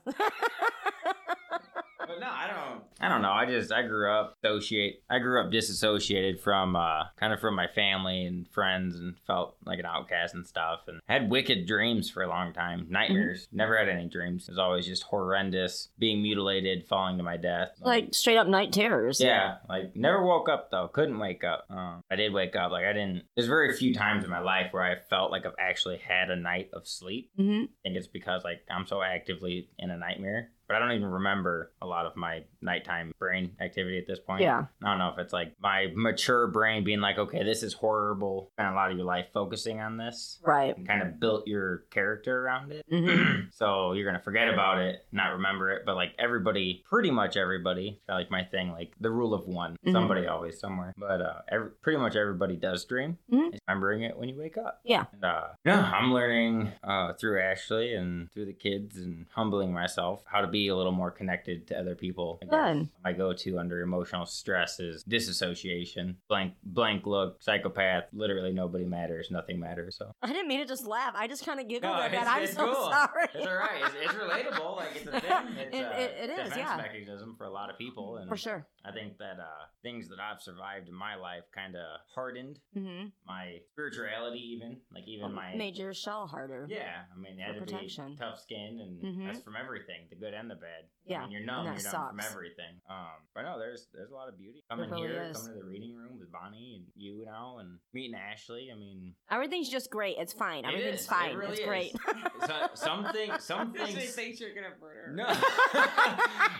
[2.07, 2.83] But no, I don't.
[2.99, 3.31] I don't know.
[3.31, 5.03] I just I grew up associate.
[5.09, 9.55] I grew up disassociated from uh, kind of from my family and friends, and felt
[9.65, 10.81] like an outcast and stuff.
[10.87, 13.47] And had wicked dreams for a long time, nightmares.
[13.51, 14.47] Never had any dreams.
[14.47, 17.69] It was always just horrendous, being mutilated, falling to my death.
[17.81, 19.19] Like straight up night terrors.
[19.19, 20.87] Yeah, like never woke up though.
[20.87, 21.65] Couldn't wake up.
[21.69, 22.71] Um, I did wake up.
[22.71, 23.23] Like I didn't.
[23.35, 26.35] There's very few times in my life where I felt like I've actually had a
[26.35, 27.31] night of sleep.
[27.37, 30.51] hmm I think it's because like I'm so actively in a nightmare.
[30.67, 34.41] But I don't even remember a lot of my nighttime brain activity at this point.
[34.41, 34.65] Yeah.
[34.83, 38.51] I don't know if it's like my mature brain being like, okay, this is horrible.
[38.55, 40.75] Spent a lot of your life focusing on this Right.
[40.75, 42.85] and kind of built your character around it.
[42.89, 45.83] hmm so you're gonna forget about it, not remember it.
[45.85, 49.77] But like everybody, pretty much everybody, like my thing, like the rule of one.
[49.85, 49.91] Mhm.
[49.93, 50.93] Somebody always somewhere.
[50.97, 53.17] But uh, every, pretty much everybody does dream.
[53.31, 53.57] Mhm.
[53.67, 54.81] Remembering it when you wake up.
[54.83, 55.05] Yeah.
[55.13, 60.23] And, uh, yeah, I'm learning uh, through Ashley and through the kids and humbling myself
[60.27, 62.39] how to be a little more connected to other people.
[62.51, 68.05] I My go-to under emotional stress is disassociation, blank, blank look, psychopath.
[68.13, 69.95] Literally nobody matters, nothing matters.
[69.97, 71.13] So I didn't mean to just laugh.
[71.15, 72.27] I just kind of giggled No, at that.
[72.27, 72.89] I'm so cool.
[72.91, 73.27] sorry.
[73.35, 73.81] it's all right.
[73.85, 74.75] It's, it's relatable.
[74.77, 75.31] Like it's a thing.
[75.57, 76.77] It's It- a it- it is, defense yeah.
[76.77, 78.67] mechanism for a lot of people, and For sure.
[78.85, 81.83] I think that uh, things that I've survived in my life kind of
[82.15, 86.65] hardened hmm my spirituality, even like even my Made your shell harder.
[86.69, 87.01] yeah.
[87.13, 88.11] I mean, it had to protection.
[88.11, 89.25] be tough skin, and Mhm.
[89.27, 90.85] that's from everything, the good and the bad.
[91.05, 91.67] Yeah, I mean, you're numb.
[91.67, 92.81] and You're that numb from everything.
[92.89, 95.37] Um, but no, there's there's a lot of beauty coming really here, is.
[95.37, 98.69] coming to the reading room with Bonnie and you and now, and meeting Ashley.
[98.73, 100.17] I mean, Everything's just great.
[100.19, 100.65] It's fine.
[100.65, 101.05] It Everything's is.
[101.05, 101.35] It fine.
[101.35, 101.65] really it's is.
[101.67, 101.91] great.
[102.47, 105.13] so, something some She things thinks you're gonna murder her.
[105.15, 105.25] No.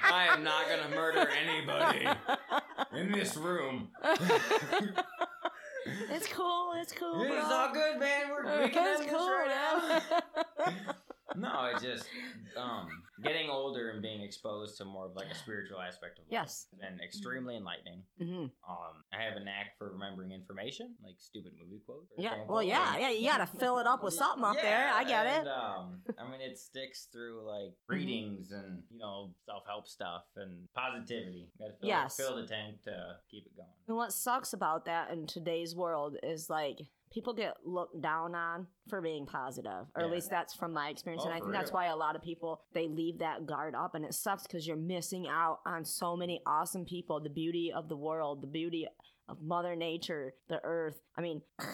[0.04, 2.08] I am not gonna murder anybody
[2.93, 3.89] in this room.
[6.12, 6.73] it's cool.
[6.78, 7.21] It's cool.
[7.23, 8.30] it's all good, man.
[8.30, 10.02] We're we can It's this cool, right
[10.67, 10.71] now.
[11.38, 12.06] No, it's just
[12.58, 12.88] um,
[13.23, 16.32] getting older and being exposed to more of like a spiritual aspect of life.
[16.32, 16.67] Yes.
[16.82, 18.02] And extremely enlightening.
[18.17, 22.12] hmm Um, I have a knack for remembering information, like stupid movie quotes.
[22.17, 22.32] Yeah.
[22.32, 22.97] example, Well, yeah.
[22.97, 23.10] Yeah.
[23.12, 24.89] You gotta fill it up with something up there.
[24.91, 25.52] I get and, it.
[25.52, 30.67] Um, I mean, it sticks through like readings and you know self help stuff and
[30.76, 31.50] positivity.
[31.60, 32.15] You gotta fill, Yes.
[32.17, 33.67] fill the tank to keep it going.
[33.88, 36.80] And what sucks about that in today's world is like
[37.12, 41.24] people get looked down on for being positive, or at least that's from my experience.
[41.26, 41.82] Oh, and I think that's real.
[41.82, 44.78] why a lot of people they leave that guard up, and it sucks because you're
[44.78, 48.88] missing out on so many awesome people, the beauty of the world, the beauty
[49.30, 51.00] of Mother Nature, the Earth.
[51.17, 51.41] I mean.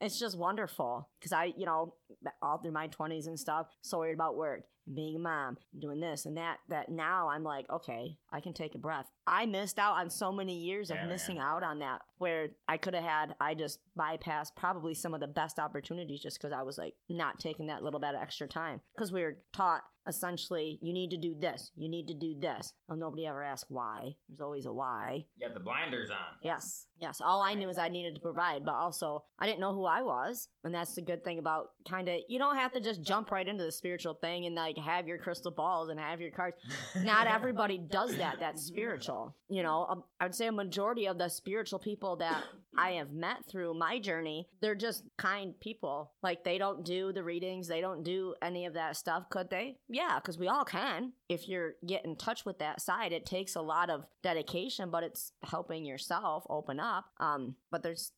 [0.00, 1.94] It's just wonderful because I, you know,
[2.42, 6.26] all through my 20s and stuff, so worried about work, being a mom, doing this
[6.26, 9.06] and that, that now I'm like, okay, I can take a breath.
[9.26, 12.76] I missed out on so many years of Yeah, missing out on that where I
[12.76, 16.62] could have had, I just bypassed probably some of the best opportunities just because I
[16.62, 18.80] was like not taking that little bit of extra time.
[18.94, 22.74] Because we were taught essentially, you need to do this, you need to do this.
[22.88, 24.16] Well, nobody ever asked why.
[24.28, 25.24] There's always a why.
[25.38, 26.16] You got the blinders on.
[26.42, 27.22] Yes, yes.
[27.24, 30.02] All I knew is I needed to provide, but also I didn't know who I
[30.02, 30.48] was.
[30.62, 33.48] And that's the good thing about kind of, you don't have to just jump right
[33.48, 36.56] into the spiritual thing and like have your crystal balls and have your cards.
[37.02, 38.36] Not everybody does that.
[38.40, 39.34] That's spiritual.
[39.48, 42.42] You know, um, I would say a majority of the spiritual people that
[42.76, 46.12] I have met through my journey, they're just kind people.
[46.22, 49.28] Like they don't do the readings, they don't do any of that stuff.
[49.30, 49.76] Could they?
[49.88, 51.12] Yeah, because we all can.
[51.28, 55.02] If you're get in touch with that side, it takes a lot of dedication, but
[55.04, 57.04] it's helping yourself open up.
[57.20, 58.12] Um, but there's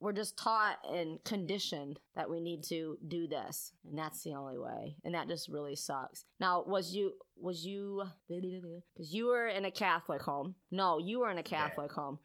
[0.00, 4.58] we're just taught and conditioned that we need to do this and that's the only
[4.58, 9.64] way and that just really sucks now was you was you because you were in
[9.64, 12.18] a catholic home no you were in a catholic home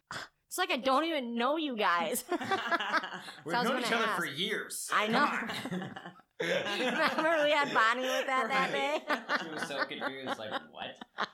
[0.48, 2.24] it's like i don't even know you guys
[3.46, 4.18] We've So known each other ask.
[4.20, 4.90] for years.
[4.94, 5.28] I know.
[6.42, 9.00] remember we had bonnie with that that day
[9.44, 11.28] she was so confused, like what?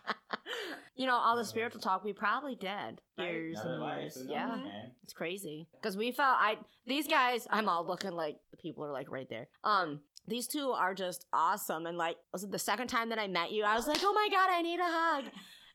[0.96, 4.32] You know all the spiritual talk we probably did years another and life, years who
[4.32, 4.92] yeah man?
[5.04, 7.48] It's crazy because we felt I these guys.
[7.50, 9.48] I'm all looking like the people are like right there.
[9.64, 13.28] Um, these two are just awesome and like was it the second time that I
[13.28, 13.64] met you?
[13.64, 15.26] I was like, oh my god, I need a hug.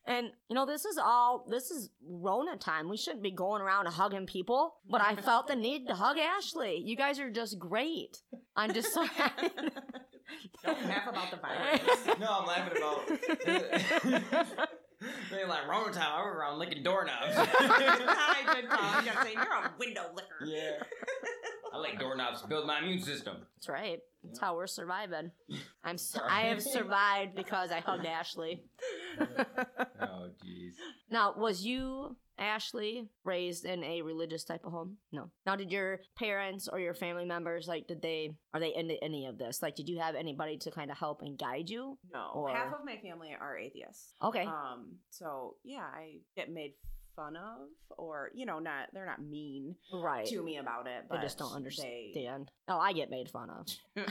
[0.05, 2.89] And you know, this is all this is Rona time.
[2.89, 6.83] We shouldn't be going around hugging people, but I felt the need to hug Ashley.
[6.85, 8.19] You guys are just great.
[8.57, 9.49] I'm just so happy.
[10.65, 12.19] Don't laugh about the virus.
[12.19, 14.69] No, I'm laughing about.
[15.33, 16.13] They like Rona time.
[16.15, 17.35] I was around licking doorknobs.
[17.35, 19.01] I did call.
[19.03, 20.45] You gotta say you're a window licker.
[20.45, 20.73] yeah.
[21.73, 23.37] I like doorknobs to build my immune system.
[23.57, 24.01] That's right.
[24.23, 25.31] That's how we're surviving.
[25.83, 25.97] I'm
[26.29, 28.63] I have survived because I hugged Ashley.
[30.01, 30.73] Oh, jeez.
[31.11, 34.97] Now, was you Ashley raised in a religious type of home?
[35.13, 35.31] No.
[35.47, 39.27] Now, did your parents or your family members like did they are they into any
[39.27, 39.63] of this?
[39.63, 41.99] Like, did you have anybody to kind of help and guide you?
[42.13, 44.15] No, Or- half of my family are atheists.
[44.23, 44.45] Okay.
[44.45, 46.73] Um, so yeah, I get made
[47.17, 50.27] fun of, or you know, not they're not mean right.
[50.27, 52.51] to me about it, They but just don't they- understand.
[52.69, 53.67] Oh, I get made fun of,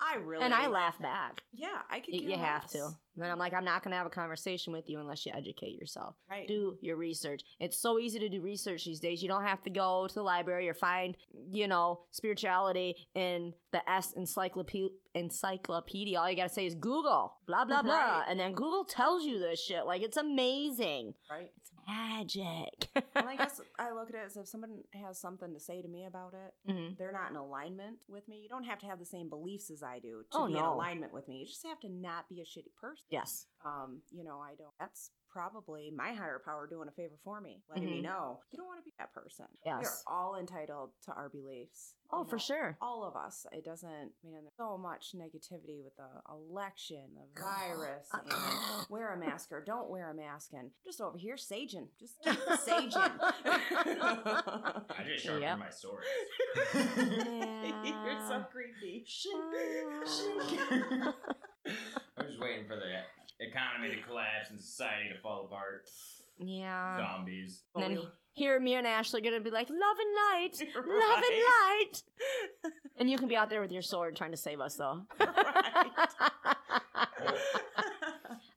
[0.00, 1.42] I really and I laugh back.
[1.52, 2.14] Yeah, I could.
[2.14, 2.90] Y- care You have to.
[3.18, 6.14] Then I'm like, I'm not gonna have a conversation with you unless you educate yourself.
[6.30, 6.46] Right.
[6.46, 7.42] do your research.
[7.60, 9.22] It's so easy to do research these days.
[9.22, 11.16] You don't have to go to the library or find,
[11.50, 14.90] you know, spirituality in the S encyclopedia.
[15.14, 16.18] encyclopedia.
[16.18, 18.24] All you gotta say is Google, blah blah blah, Right.
[18.28, 19.86] and then Google tells you this shit.
[19.86, 21.14] Like it's amazing.
[21.30, 21.50] right.
[21.56, 22.88] It's magic.
[22.94, 25.88] And I guess I look at it as if someone has something to say to
[25.88, 26.96] me about it, Mhm.
[26.98, 28.38] they're not in alignment with me.
[28.42, 30.58] You don't have to have the same beliefs as I do to Oh, be in
[30.58, 31.38] alignment with me.
[31.38, 33.04] You just have to not be a shitty person.
[33.10, 33.46] Yes.
[33.64, 34.74] Um, you know, I don't.
[34.78, 38.04] That's probably my higher power doing a favor for me, letting me Mhm.
[38.04, 39.46] know you don't want to be that person.
[39.66, 40.02] Yes.
[40.06, 41.94] We're all entitled to our beliefs.
[42.10, 42.78] Oh, you for sure.
[42.80, 43.44] All of us.
[43.52, 44.14] It doesn't.
[44.24, 48.22] Man, there's so much negativity with the election, the virus, and
[48.90, 52.38] wear a mask or don't wear a mask, and just over here saging, just keep
[52.38, 52.94] saging.
[53.20, 55.58] I just sharpened Yep.
[55.58, 56.04] my sword.
[56.74, 59.04] You're so creepy.
[62.16, 62.86] I'm just waiting for the
[63.40, 65.88] economy to collapse and society to fall apart.
[66.38, 66.98] yeah.
[66.98, 67.62] Zombies.
[67.74, 71.22] And then Oh, here, me and Ashley are gonna be like, love and light, love
[71.30, 72.02] and light.
[72.98, 75.02] And you can be out there with your sword trying to save us, though.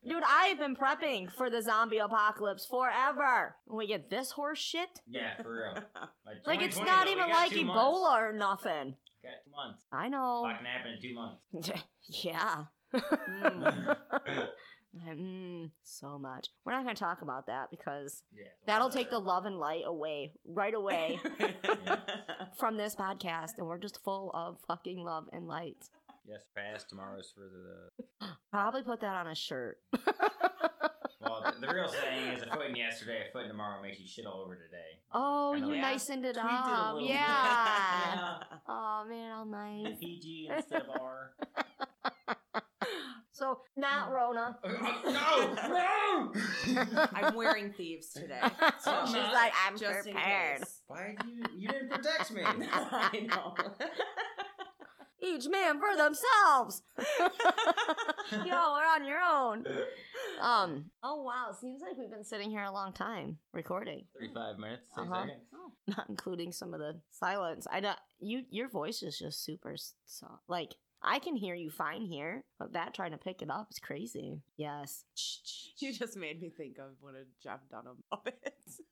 [0.07, 3.55] Dude, I've been prepping for the zombie apocalypse forever.
[3.65, 5.83] When we get this horse shit, Yeah, for real.
[6.25, 8.17] Like, like it's not though, even like Ebola months.
[8.17, 8.95] or nothing.
[9.21, 9.83] Got two months.
[9.91, 10.43] I know.
[10.47, 11.83] That can happen in two months.
[12.23, 12.63] yeah.
[12.91, 13.95] Mm,
[14.97, 16.47] Mm, so much.
[16.65, 18.47] We're not going to talk about that because Yeah.
[18.65, 21.19] that'll take the love and light away right away
[22.59, 25.77] from this podcast, and we're just full of fucking love and light.
[26.27, 28.27] Yes, past tomorrow's for the.
[28.51, 29.77] Probably put that on a shirt.
[31.21, 33.99] Well, the, the real saying is a foot in yesterday, a foot in tomorrow makes
[33.99, 35.01] you shit all over today.
[35.11, 36.93] Oh, Kinda you like, nicened it tweaked it a up.
[36.93, 38.37] little Yeah.
[38.39, 38.59] bit.
[38.69, 39.97] Oh man, all nice.
[39.99, 41.31] PG instead of R.
[43.39, 44.57] So not Rona.
[45.05, 45.53] no!
[45.69, 46.33] No!
[47.13, 48.41] I'm wearing thieves today.
[48.81, 49.33] So She's not.
[49.33, 50.59] like, I'm just prepared.
[50.59, 50.81] case.
[50.87, 51.43] Why did you?
[51.57, 52.41] You didn't protect me.
[52.45, 53.55] I know.
[55.21, 56.81] Each man for themselves.
[58.45, 59.65] Y'all are on your own.
[60.41, 60.85] Um.
[61.03, 65.07] Oh wow, seems like we've been sitting here a long time recording, Thirty-five minutes, 6
[65.09, 65.21] Uh-huh.
[65.25, 65.97] seconds.
[65.97, 67.67] not including some of the silence.
[67.69, 67.97] I don't.
[68.19, 69.75] You, your voice is just super.
[70.05, 70.43] soft.
[70.47, 73.79] Like, I can hear you fine here, but that trying to pick it up is
[73.79, 74.41] crazy.
[74.57, 75.05] Yes.
[75.77, 78.81] You just made me think of one of Jeff Dunham puppets.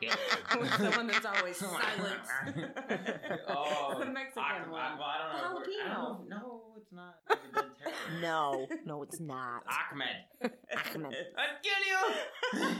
[0.00, 0.14] Yeah.
[0.58, 2.20] With the one that's always silent.
[3.48, 4.80] oh, The Mexican I, one.
[4.80, 5.60] I, well, I don't know.
[5.60, 5.90] Jalapeno.
[5.90, 6.28] I don't.
[6.28, 7.14] No, it's not.
[7.28, 8.20] Maybe Dead Terror.
[8.22, 9.64] No, no, it's not.
[9.68, 10.52] Achmed.
[10.72, 11.14] Achmed.
[11.36, 12.76] I'll kill you.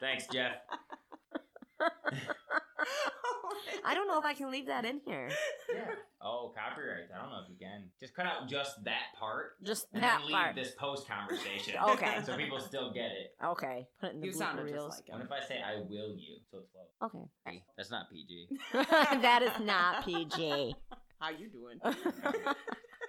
[0.00, 0.52] Thanks, Jeff.
[3.84, 5.28] I don't know if I can leave that in here.
[5.72, 5.84] Yeah.
[6.22, 7.04] Oh, copyright.
[7.16, 7.84] I don't know if you can.
[7.98, 10.54] Just cut out just that part Just and that then leave part.
[10.54, 11.76] this post conversation.
[11.92, 12.18] Okay.
[12.26, 13.34] So people still get it.
[13.42, 15.02] Okay, put it in the You blooper sounded just reels.
[15.08, 16.36] like What if I say I will you?
[16.50, 17.06] So it's low.
[17.46, 18.48] Okay, That's not PG.
[19.22, 20.76] that is not PG.
[21.18, 21.80] How you doing?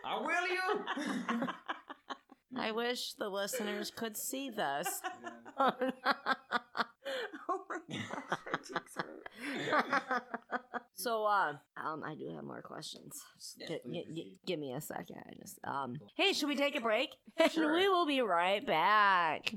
[0.06, 1.48] I will you.
[2.58, 5.02] I wish the listeners could see this.
[5.60, 5.74] oh
[7.70, 8.80] my gosh, my
[10.94, 13.14] so, uh, um, I do have more questions.
[13.38, 14.40] Just Yes, gi- please gi- proceed.
[14.46, 15.18] give me a second.
[15.28, 17.10] I just, um, hey, should we take a break?
[17.52, 17.74] Sure.
[17.80, 19.54] we will be right back.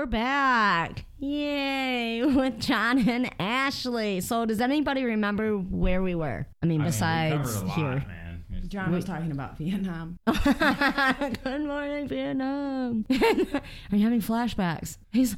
[0.00, 1.04] We're back.
[1.18, 4.22] Yay, with John and Ashley.
[4.22, 6.46] So, does anybody remember where we were?
[6.62, 8.02] I mean, besides here.
[8.06, 8.64] man.
[8.66, 10.18] John was talking about Vietnam.
[11.44, 13.04] Good morning, Vietnam.
[13.10, 14.96] Are you having flashbacks?
[15.12, 15.36] He's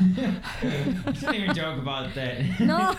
[0.00, 2.58] Shouldn't even joke about that.
[2.58, 2.96] no,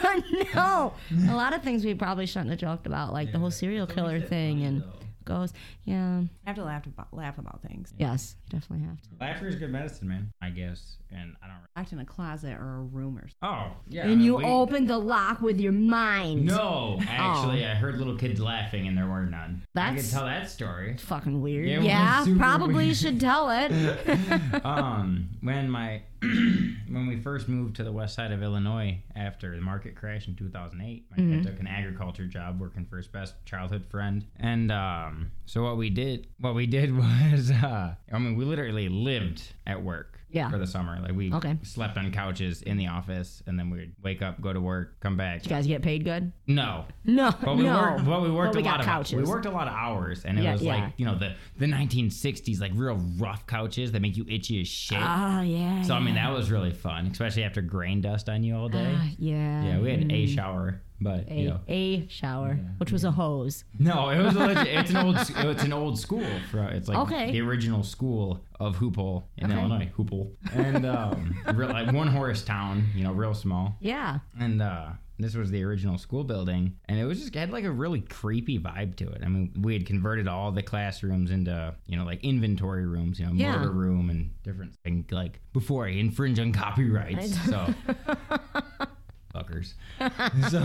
[0.56, 0.94] no.
[1.30, 4.22] A lot of things we probably shouldn't have joked about, like the whole serial killer
[4.22, 4.84] thing and
[5.26, 5.54] goes.
[5.86, 6.22] Yeah.
[6.46, 7.94] I have to laugh about laugh about things.
[7.98, 9.10] Yes, you definitely have to.
[9.20, 10.32] Laughter is good medicine, man.
[10.42, 11.58] I guess, and I don't.
[11.76, 13.72] Act in a closet or a room or something.
[13.74, 14.06] Oh, yeah.
[14.08, 16.46] And you open the lock with your mind.
[16.46, 19.64] No, actually, I heard little kids laughing and there were none.
[19.76, 20.98] I That's- could tell that story.
[20.98, 21.68] Fucking weird.
[21.68, 22.98] Yeah, Yeah, probably weird.
[22.98, 23.72] should tell it.
[24.64, 26.04] um, when my
[26.90, 30.36] when we first moved to the west side of Illinois after the market crash in
[30.36, 31.42] 2008, my Mm-hmm.
[31.42, 35.78] dad took an agriculture job working for his best childhood friend, and um, so what
[35.78, 40.20] we did, what we did was, uh, I mean, we literally lived at work.
[40.34, 40.50] Yeah.
[40.50, 41.58] For the summer, like we Okay.
[41.62, 45.16] slept on couches in the office, and then we'd wake up, go to work, come
[45.16, 45.46] back.
[45.46, 46.32] you guys get paid good?
[46.48, 47.32] No, No.
[47.42, 47.80] but we no.
[47.80, 48.06] worked.
[48.06, 49.16] But we worked But we a lot of couches.
[49.16, 50.76] we worked a lot of hours, and it Yeah, was yeah.
[50.76, 54.68] like you know the the 1960s like real rough couches that make you itchy as
[54.68, 54.98] shit.
[55.00, 55.82] Oh, yeah.
[55.84, 58.94] so I mean that was really fun, especially after grain dust on you all day.
[58.98, 59.64] Ah, yeah.
[59.66, 60.34] yeah, we had a Mm.
[60.36, 63.64] shower, but a, you know, a shower, which was a hose.
[63.80, 66.26] no, it was a legit, it's an old it's an old school.
[66.52, 67.32] For, it's like Okay.
[67.32, 69.60] the original school of Hoople in Okay.
[69.60, 73.76] Illinois, Hoople, and um, real, like one horse town, you know, real small.
[73.82, 74.20] Yeah.
[74.40, 77.72] and uh this was the original school building and it was just had like a
[77.72, 81.96] really creepy vibe to it i mean we had converted all the classrooms into you
[81.96, 83.56] know like inventory rooms you know Yeah.
[83.58, 87.74] motor room and different things like before i infringe on copyrights so
[89.34, 89.74] fuckers
[90.50, 90.60] so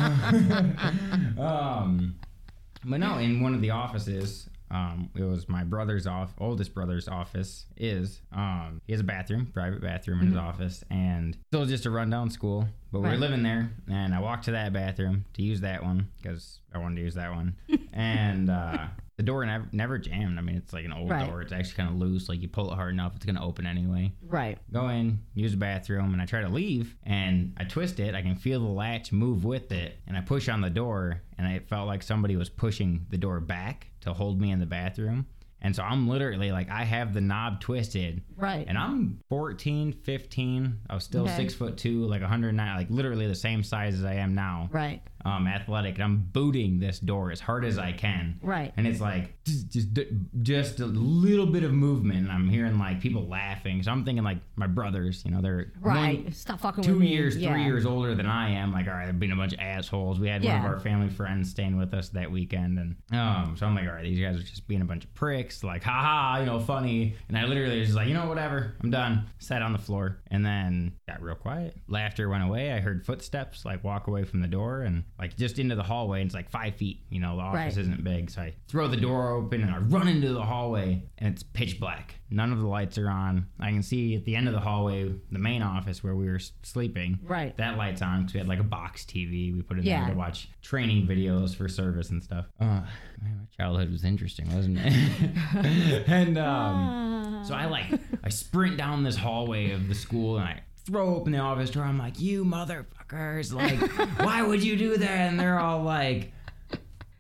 [1.43, 2.19] um
[2.85, 7.09] but no in one of the offices um, it was my brother's off, oldest brother's
[7.09, 7.67] office.
[7.77, 11.91] Is um, he has a bathroom, private bathroom in his office, and still just a
[11.91, 12.67] rundown school.
[12.93, 16.09] But we were living there, and I walked to that bathroom to use that one
[16.21, 17.57] because I wanted to use that one,
[17.93, 20.39] and uh, the door never never jammed.
[20.39, 21.27] I mean, it's like an old Right.
[21.27, 22.29] door; it's actually kind of loose.
[22.31, 24.57] Like you pull it hard enough, it's gonna open anyway Right.
[24.73, 28.15] go in, use the bathroom, and I try to leave, and I twist it.
[28.15, 31.53] I can feel the latch move with it, and I push on the door, and
[31.53, 35.27] it felt like somebody was pushing the door back to hold me in the bathroom.
[35.61, 38.65] And so I'm literally like, I have the knob twisted, Right.
[38.69, 40.79] and I'm 14, 15.
[40.89, 41.35] I was still Okay.
[41.35, 44.69] six foot two, like 109, like literally the same size as I am now.
[44.71, 45.03] right.
[45.25, 48.39] Um, athletic, and I'm booting this door as hard as I can.
[48.41, 48.73] Right.
[48.77, 49.89] and it's like just, just
[50.43, 53.83] just a little bit of movement and i'm hearing like people laughing.
[53.83, 56.23] So i'm thinking like my brothers you know they're Right.
[56.25, 57.09] one- Stop fucking two with me.
[57.09, 57.51] years yeah.
[57.53, 58.73] three years older than i am.
[58.73, 60.21] Like all right they're being a bunch of assholes.
[60.21, 63.67] We had one of our family friends staying with us that weekend and um so
[63.67, 65.65] i'm like all right these guys are just being a bunch of pricks.
[65.65, 67.17] Like haha you know funny.
[67.29, 69.27] And i literally was just like you know whatever i'm done.
[69.39, 71.77] Sat on the floor and then got real quiet.
[71.89, 72.73] Laughter went away.
[72.73, 76.21] I heard footsteps like walk away from the door and like just into the hallway
[76.21, 77.79] and it's like five feet you know the office Right.
[77.79, 81.33] isn't big so i throw the door open and i run into the hallway and
[81.35, 84.47] it's pitch black none of the lights are on i can see at the end
[84.49, 87.57] of the hallway the main office where we were sleeping Right.
[87.57, 90.01] that light's on because we had like a box tv we put it Yeah.
[90.05, 92.85] there to watch training videos for service and stuff uh, man,
[93.23, 97.87] my childhood was interesting wasn't it and um so I like
[98.25, 101.85] I sprint down this hallway of the school and I throw open the office door.
[101.85, 102.45] I'm like, you
[103.53, 103.81] Like,
[104.21, 105.11] why would you do that?
[105.11, 106.33] And they're all like.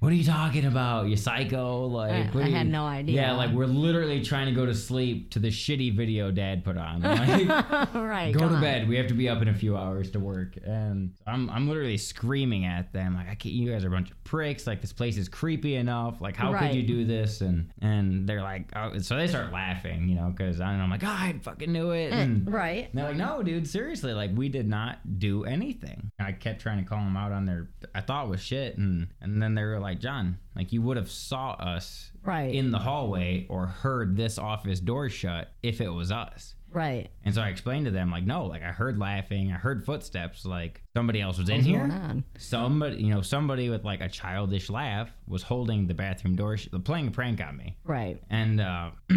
[0.01, 1.09] What are you talking about?
[1.09, 1.87] You psycho?
[1.87, 3.17] Like, I- I are had you-" no idea.
[3.21, 6.77] Yeah, like we're literally trying to go to sleep to the shitty video dad put
[6.77, 7.03] on.
[7.09, 8.33] Like, right.
[8.33, 8.61] go to on.
[8.61, 8.89] bed.
[8.89, 10.57] We have to be up in a few hours to work.
[10.65, 14.11] And I'm, I'm literally screaming at them like, I can't, you guys are a bunch
[14.13, 14.67] of pricks.
[14.69, 16.21] Like this place is creepy enough.
[16.21, 16.69] Like how Right.
[16.71, 17.41] could you do this?
[17.41, 21.09] And and they're like, oh, so they start laughing, you know, because I'm like, oh,
[21.09, 22.13] I fucking knew it.
[22.13, 22.85] Eh, and Right.
[22.85, 26.13] and they're like, no, dude, seriously, like we did not do anything.
[26.21, 29.43] I kept trying to call them out on their, I thought was shit, and and
[29.43, 32.55] then they were like, John, like you would have saw us Right.
[32.55, 36.55] in the hallway or heard this office door shut if it was us.
[36.71, 37.09] right.
[37.25, 40.45] And so I explained to them, like, no, like I heard laughing, I heard footsteps,
[40.45, 41.91] like somebody else was in here.
[42.37, 46.69] Somebody, you know, somebody with like a childish laugh was holding the bathroom door, sh-
[46.85, 47.77] playing a prank on me.
[47.85, 48.21] Right.
[48.29, 48.91] And uh,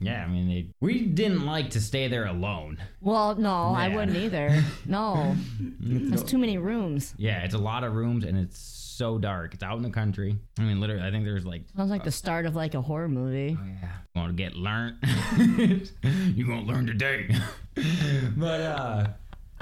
[0.00, 2.78] yeah, I mean, they, we didn't like to stay there alone.
[3.00, 4.62] Well, no, I wouldn't either.
[4.84, 5.36] No.
[5.80, 7.14] That's too many rooms.
[7.16, 8.58] Yeah, it's a lot of rooms and it's
[8.96, 9.54] so dark.
[9.54, 10.36] It's out in the country.
[10.58, 13.08] I mean, literally, I think there's like, Sounds like the start of like a horror
[13.08, 13.56] movie.
[13.82, 14.96] yeah, want to get learned?
[16.34, 17.28] you gonna learn today?
[18.36, 19.06] but uh,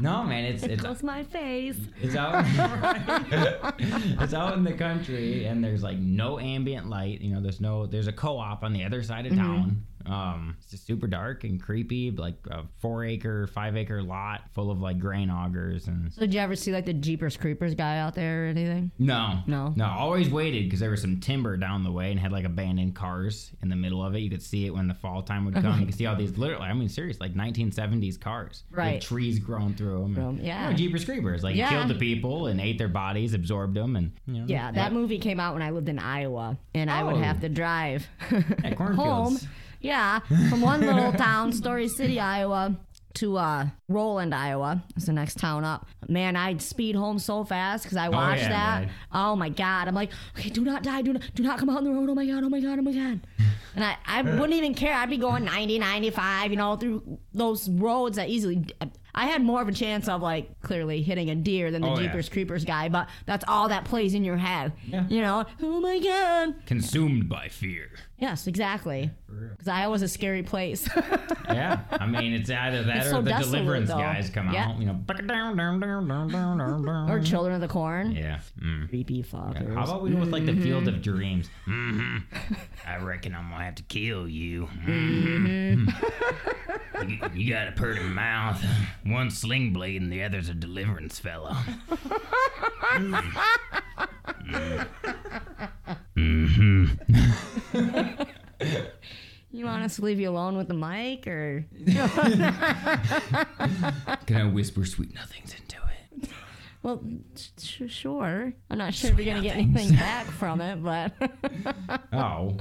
[0.01, 1.79] no, man, it's it's Close my face.
[2.01, 2.45] It's out.
[3.79, 7.21] it's out in the country, and there's like no ambient light.
[7.21, 7.87] You know, there's no.
[7.87, 11.61] There's a co-op on the other side of town, Um, it's just super dark and
[11.63, 16.13] creepy, like a four acre, five acre lot full of like grain augers and.
[16.13, 18.91] So did you ever see like the Jeepers Creepers guy out there or anything?
[18.99, 19.73] No, No?
[19.77, 19.87] no.
[19.87, 23.51] Always waited because there was some timber down the way and had like abandoned cars
[23.63, 24.21] in the middle of it.
[24.21, 25.81] You could see it when the fall time would come.
[25.81, 28.95] you could see all these literally, I mean, serious, like 1970s cars, Right.
[28.95, 30.15] With trees growing through them.
[30.15, 30.73] From- yeah.
[30.73, 31.71] Jeepers Creepers, like Yeah.
[31.71, 34.45] killed the people and ate their bodies, absorbed them, and you know.
[34.47, 37.19] Yeah, that movie came out when I lived in Iowa, and I would Oh.
[37.19, 38.07] have to drive
[38.79, 39.39] home.
[39.85, 42.75] Yeah, from one little town, Story City, Iowa,
[43.15, 44.83] to uh, Roland, Iowa.
[44.97, 45.87] It's the next town up.
[46.09, 48.81] Man, I'd speed home so fast because I watched yeah, that.
[48.87, 48.91] man.
[49.13, 49.87] Oh my god!
[49.87, 52.09] I'm like, okay, do not die, do not, do not come out on the road.
[52.09, 53.21] Oh my god, oh my god, oh my god.
[53.77, 54.95] And I, I wouldn't even care.
[54.95, 58.65] I'd be going 90, 95, you know, through those roads that easily.
[59.17, 61.99] I had more of a chance of like clearly hitting a deer than the Oh,
[61.99, 62.07] yeah.
[62.07, 64.73] Jeepers Creepers guy, but that's all that plays in your head.
[65.09, 66.67] You know, oh my god.
[66.67, 67.91] Consumed by fear.
[68.25, 69.11] Yes, exactly.
[69.29, 70.89] Because Iowa's was a scary place.
[71.47, 73.99] Yeah, I mean, it's either that It's or so the desolate, Deliverance though.
[73.99, 74.69] guys come Yeah.
[74.71, 74.95] out, you know,
[77.07, 78.13] or Children of the Corn.
[78.13, 78.41] Yeah.
[78.59, 78.89] Mm.
[78.89, 79.75] Creepy fuckers.
[79.75, 81.51] How about we go with like the Field of Dreams?
[81.67, 82.17] hmm
[82.87, 84.65] I reckon I'm gonna have to kill you.
[84.67, 85.87] hmm
[87.07, 88.65] you, you got a pretty mouth,
[89.05, 91.21] one sling blade, and the other's a deliverance
[96.17, 96.27] fella.
[96.27, 98.23] Mm-hmm.
[99.51, 101.65] You want us to leave you alone with the mic, or
[104.27, 106.29] Can I whisper sweet nothings into it?
[106.83, 107.01] well,
[107.57, 108.53] sh- sure.
[108.69, 111.13] I'm not sure if you're gonna get anything back from it, but
[112.13, 112.57] Oh,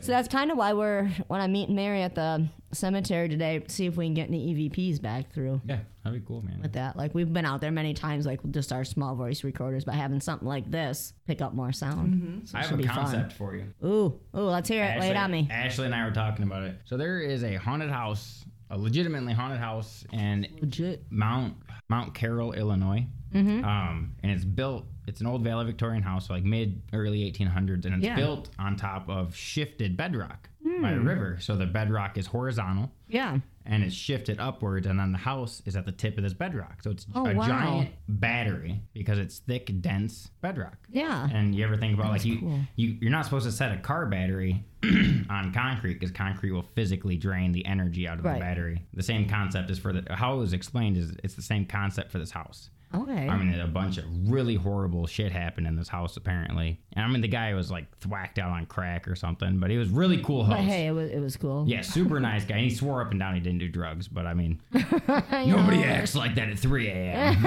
[0.00, 3.86] so that's kind of why we're when I meet Mary at the cemetery today, see
[3.86, 5.60] if we can get any EVPs back through.
[5.66, 6.60] yeah, that'd be cool, man.
[6.62, 9.42] With that, like we've been out there many times, like with just our small voice
[9.44, 12.48] recorders, but having something like this pick up more sound.
[12.48, 13.72] So it I have should a be concept for you.
[13.80, 13.90] fun.
[13.90, 15.00] Ooh, ooh, let's hear it.
[15.00, 15.48] Lay it on me.
[15.50, 16.76] Ashley and I were talking about it.
[16.84, 21.04] So there is a haunted house, a legitimately haunted house, and Legit.
[21.10, 21.56] Mount
[21.88, 23.06] Mount Carroll, Illinois.
[23.32, 23.64] Mm-hmm.
[23.64, 24.86] Um, and it's built.
[25.06, 28.16] It's an old Valley Victorian house, like mid early 1800s, and it's Yeah.
[28.16, 30.98] built on top of shifted bedrock by Hmm.
[30.98, 31.38] a river.
[31.40, 33.38] So the bedrock is horizontal Yeah.
[33.64, 36.82] and it's shifted upwards, and then the house is at the tip of this bedrock.
[36.82, 37.46] So it's Oh, a wow.
[37.46, 40.76] giant battery because it's thick, dense bedrock.
[40.90, 41.28] Yeah.
[41.32, 42.60] And you ever think about like you, cool.
[42.74, 44.64] you you're not supposed to set a car battery
[45.30, 48.34] on concrete because concrete will physically drain the energy out of Right.
[48.34, 48.86] the battery.
[48.92, 52.10] The same concept is for the how it was explained is it's the same concept
[52.10, 52.70] for this house.
[52.94, 53.28] Okay.
[53.28, 56.80] I mean, a bunch of really horrible shit happened in this house apparently.
[56.92, 59.76] And I mean, the guy was like thwacked out on crack or something, but he
[59.76, 60.56] was really cool host.
[60.56, 61.64] but hey, it was it was cool.
[61.66, 62.56] Yeah, super nice guy.
[62.56, 65.84] And he swore up and down he didn't do drugs, but I mean, nobody know,
[65.84, 67.44] acts like that at 3 a.m.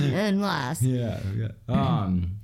[0.00, 0.82] Unless.
[0.88, 1.48] Yeah, yeah.
[1.68, 2.38] Um,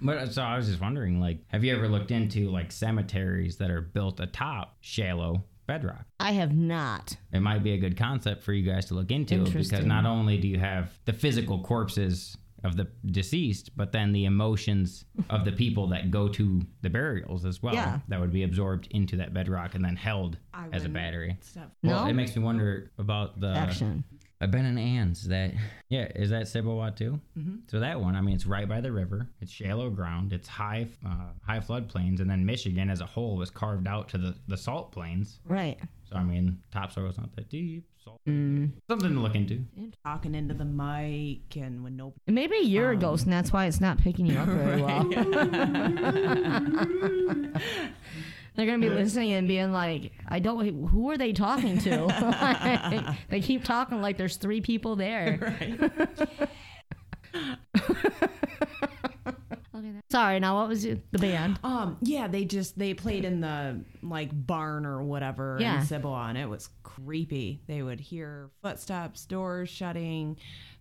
[0.00, 3.70] but so I was just wondering, like, have you ever looked into like cemeteries that
[3.70, 6.04] are built atop shallow bedrock?
[6.18, 7.16] I have not.
[7.32, 10.36] It might be a good concept for you guys to look into because not only
[10.36, 15.52] do you have the physical corpses of the deceased, but then the emotions of the
[15.52, 17.72] people that go to the burials as well.
[17.72, 18.00] Yeah.
[18.08, 21.38] That would be absorbed into that bedrock and then held I as a battery.
[21.40, 22.10] Step- Well, No?
[22.10, 24.04] it makes me wonder about the Action.
[24.40, 25.28] Uh, Ben and Ann's.
[25.28, 25.52] That
[25.88, 27.20] yeah, is that Sibawat too?
[27.38, 27.56] Mm-hmm.
[27.68, 29.28] So that one, I mean, it's right by the river.
[29.40, 30.32] It's shallow ground.
[30.32, 34.18] It's high uh, high floodplains, and then Michigan as a whole was carved out to
[34.18, 35.40] the the salt plains.
[35.44, 35.78] Right.
[36.08, 37.86] So I mean, topsoil's not that deep.
[38.02, 38.20] Salt.
[38.26, 38.70] Mm.
[38.88, 39.62] Something to look into.
[40.02, 43.66] talking into the mic and when nobody Maybe you're a Um, ghost, and that's why
[43.66, 45.04] it's not picking you up very well.
[48.60, 50.86] They're gonna be listening and being like, "I don't.
[50.88, 55.56] Who are they talking to?" They keep talking like there's three people there.
[57.32, 57.70] that-
[60.10, 60.40] Sorry.
[60.40, 61.58] Now, what was it, the band?
[61.64, 65.80] Um, yeah, they just they played in the like barn or whatever Yeah.
[65.80, 67.62] in Cibola, and it was creepy.
[67.66, 70.36] They would hear footsteps, doors shutting,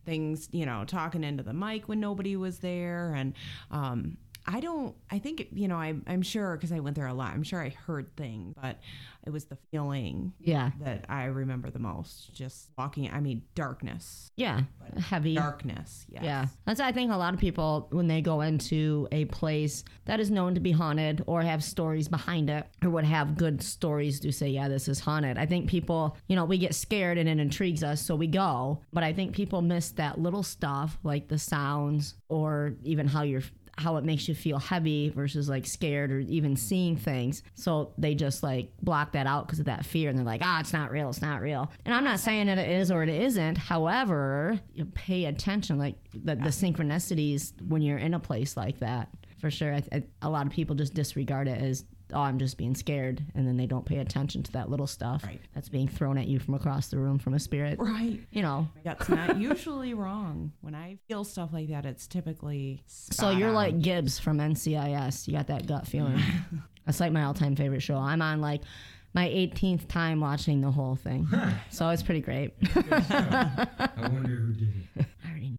[0.05, 3.33] things, you know, talking into the mic when nobody was there, and
[3.71, 4.17] um,
[4.51, 4.95] I don't.
[5.11, 7.33] I think you know, I, I'm sure because I went there a lot.
[7.33, 8.79] I'm sure I heard things, but
[9.27, 10.71] it was the feeling Yeah.
[10.81, 12.33] that I remember the most.
[12.33, 13.11] Just walking.
[13.11, 14.61] I mean, darkness, Yeah.
[14.97, 15.35] Heavy.
[15.35, 16.05] darkness.
[16.09, 16.23] Yes.
[16.23, 16.47] Yeah.
[16.65, 20.31] That's I think a lot of people when they go into a place that is
[20.31, 24.31] known to be haunted or have stories behind it or would have good stories to
[24.31, 25.37] say, yeah, this is haunted.
[25.37, 28.81] I think people, you know, we get scared and it intrigues us, so we go.
[28.93, 33.43] But I think people miss that little stuff like the sounds or even how you're
[33.79, 37.43] how it makes you feel heavy versus like scared or even seeing things.
[37.55, 40.59] So they just like block that out because of that fear and they're like, ah,
[40.59, 41.71] it's not real, it's not real.
[41.85, 43.57] And I'm not saying that it is or it isn't.
[43.57, 49.09] However, you pay attention, like the, the synchronicities when you're in a place like that.
[49.39, 49.79] For sure,
[50.21, 53.57] a lot of people just disregard it as oh, I'm just being scared, and then
[53.57, 55.39] they don't pay attention to that little stuff Right.
[55.53, 57.77] that's being thrown at you from across the room from a spirit.
[57.79, 58.19] Right.
[58.31, 58.67] You know.
[58.83, 60.51] That's not usually wrong.
[60.61, 62.83] When I feel stuff like that, it's typically.
[62.87, 63.55] So you're on.
[63.55, 65.27] like Gibbs from NCIS.
[65.27, 66.19] You got that gut feeling.
[66.85, 67.97] That's like my all-time favorite show.
[67.97, 68.61] I'm on like
[69.13, 71.27] my 18th time watching the whole thing,
[71.71, 72.53] so it's pretty great.
[72.75, 75.05] I wonder who did it.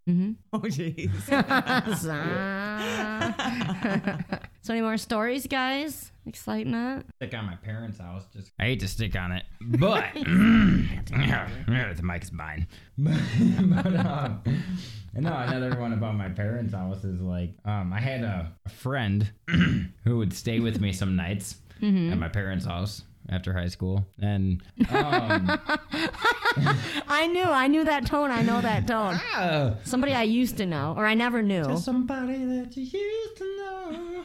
[0.09, 0.33] Mm-hmm.
[0.53, 1.11] Oh, jeez.
[4.63, 6.11] so any more stories, guys?
[6.31, 7.07] Excitement?
[7.16, 8.22] Stick on my parents' house.
[8.33, 12.68] Just I hate to stick on it, but the mic is mine.
[12.97, 14.41] but um,
[15.14, 19.28] no, another one about my parents' house is like um, I had a, a friend
[20.05, 24.61] who would stay with me some nights at my parents' house after high school, and
[24.91, 25.59] um,
[27.09, 27.45] I knew.
[27.45, 28.31] I knew that tone.
[28.31, 29.20] I know that tone.
[29.85, 31.76] Somebody I used to know, or I never knew.
[31.78, 34.24] somebody that you used to know.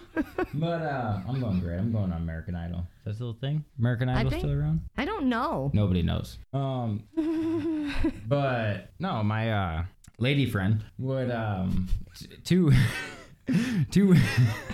[0.55, 1.77] but uh, I'm going great.
[1.77, 2.79] I'm going on American Idol.
[2.79, 3.63] Is that still a thing?
[3.79, 4.81] American Idol think- still around?
[4.97, 5.71] I don't know.
[5.73, 6.37] Nobody knows.
[6.53, 7.03] Um,
[8.27, 9.83] but no, my uh,
[10.17, 11.87] lady friend would um,
[12.17, 12.71] t- two.
[13.91, 14.15] Two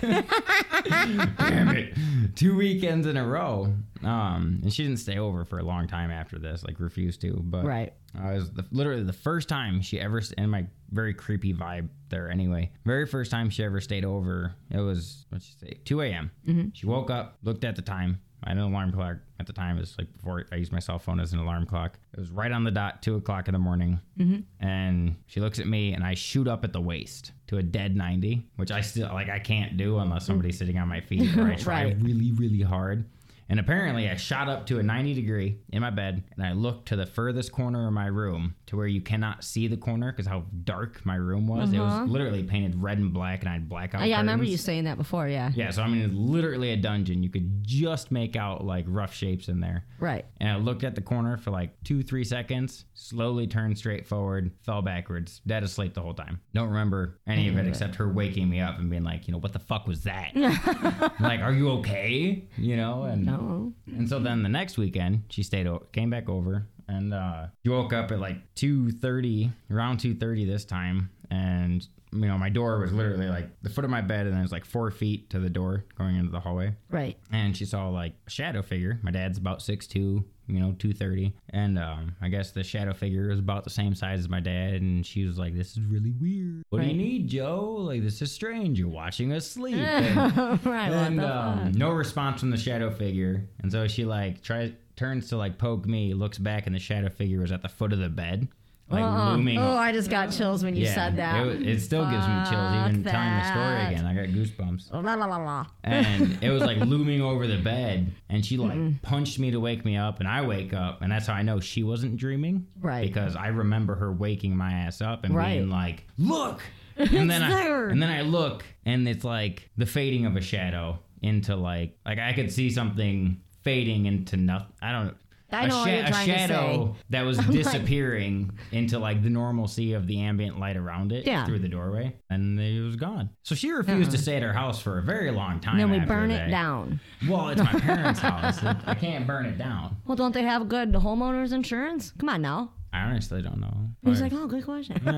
[0.00, 1.94] damn it
[2.34, 6.10] two weekends in a row um and she didn't stay over for a long time
[6.10, 7.92] after this like refused to but Right.
[8.20, 12.30] I was the, literally the first time she ever, and my very creepy vibe there
[12.30, 12.70] anyway.
[12.84, 16.30] Very first time she ever stayed over, it was, what'd she say, 2 a.m.
[16.74, 18.20] She woke up, looked at the time.
[18.44, 19.76] I had an alarm clock at the time.
[19.76, 21.98] It was like before I used my cell phone as an alarm clock.
[22.14, 24.00] It was right on the dot, 2 o'clock in the morning.
[24.18, 24.66] Mm-hmm.
[24.66, 27.96] And she looks at me and I shoot up at the waist to a dead
[27.96, 30.60] 90, which I still, like, I can't do unless somebody's mm.
[30.60, 31.96] sitting on my feet or I try Right.
[32.00, 33.04] really, really hard.
[33.48, 36.88] And apparently, I shot up to a 90 degree in my bed and I looked
[36.88, 40.26] to the furthest corner of my room to where you cannot see the corner because
[40.26, 41.72] how dark my room was.
[41.72, 44.00] It was literally painted red and black and I had blackout.
[44.00, 44.08] Uh-huh.
[44.08, 45.28] yeah, I remember you saying that before.
[45.28, 45.50] Yeah.
[45.54, 47.22] Yeah, so I mean, it's literally a dungeon.
[47.22, 49.84] You could just make out like rough shapes in there.
[50.00, 50.24] Right.
[50.40, 54.50] And I looked at the corner for like two, three seconds, slowly turned straight forward,
[54.62, 56.40] fell backwards, dead asleep the whole time.
[56.54, 59.38] Don't remember any of it except her waking me up and being like, you know,
[59.38, 60.34] what the fuck was that?
[61.20, 62.44] like, are you okay?
[62.56, 63.41] You know, and No.
[63.86, 67.68] And so then the next weekend, she stayed, o- came back over, and uh, she
[67.70, 72.48] woke up at like two thirty, around two thirty this time, and you know my
[72.50, 75.38] door was literally like the foot of my bed, and there's like four feet to
[75.38, 77.16] the door going into the hallway, Right.
[77.32, 78.98] and she saw like a shadow figure.
[79.02, 82.92] My dad's about six two, you know, two thirty, and um, I guess the shadow
[82.92, 85.80] figure was about the same size as my dad, and she was like, "This is
[85.80, 86.64] really weird.
[86.70, 87.74] What do you need, Joe?
[87.78, 88.78] Like this is strange.
[88.78, 89.76] You're watching us sleep."
[90.12, 90.90] And- right.
[90.92, 95.36] and um, no response from the shadow figure and so she like tries turns to
[95.36, 98.08] like poke me looks back and the shadow figure was at the foot of the
[98.08, 98.48] bed
[98.92, 99.32] like Uh-uh.
[99.32, 101.46] looming Oh, I just got chills when you yeah, said that.
[101.46, 104.92] it, it still gives me chills even Fuck telling the story again i got goosebumps
[104.92, 105.66] La la la la.
[105.84, 109.84] and it was like looming over the bed and she like punched me to wake
[109.84, 113.06] me up and i wake up and that's how i know she wasn't dreaming Right.
[113.06, 115.56] because i remember her waking my ass up and Right.
[115.58, 116.60] being like look
[116.96, 120.98] and then i and then i look and it's like the fading of a shadow
[121.22, 125.16] into like like i could see something fading into nothing i don't
[125.54, 127.02] I a know a to shadow say.
[127.10, 131.44] that was disappearing into like the normalcy of the ambient light around it Yeah.
[131.44, 134.22] through the doorway and it was gone so she refused to uh-uh.
[134.22, 137.00] stay at her house for a very long time Then we burn it down.
[137.28, 138.62] Well, it's my parents' house.
[138.62, 139.96] I can't burn it down.
[140.06, 142.12] Well, don't they have good homeowners insurance?
[142.18, 142.72] Come on now.
[142.92, 143.74] I honestly don't know.
[144.04, 145.00] He's like, oh, good question.
[145.06, 145.10] I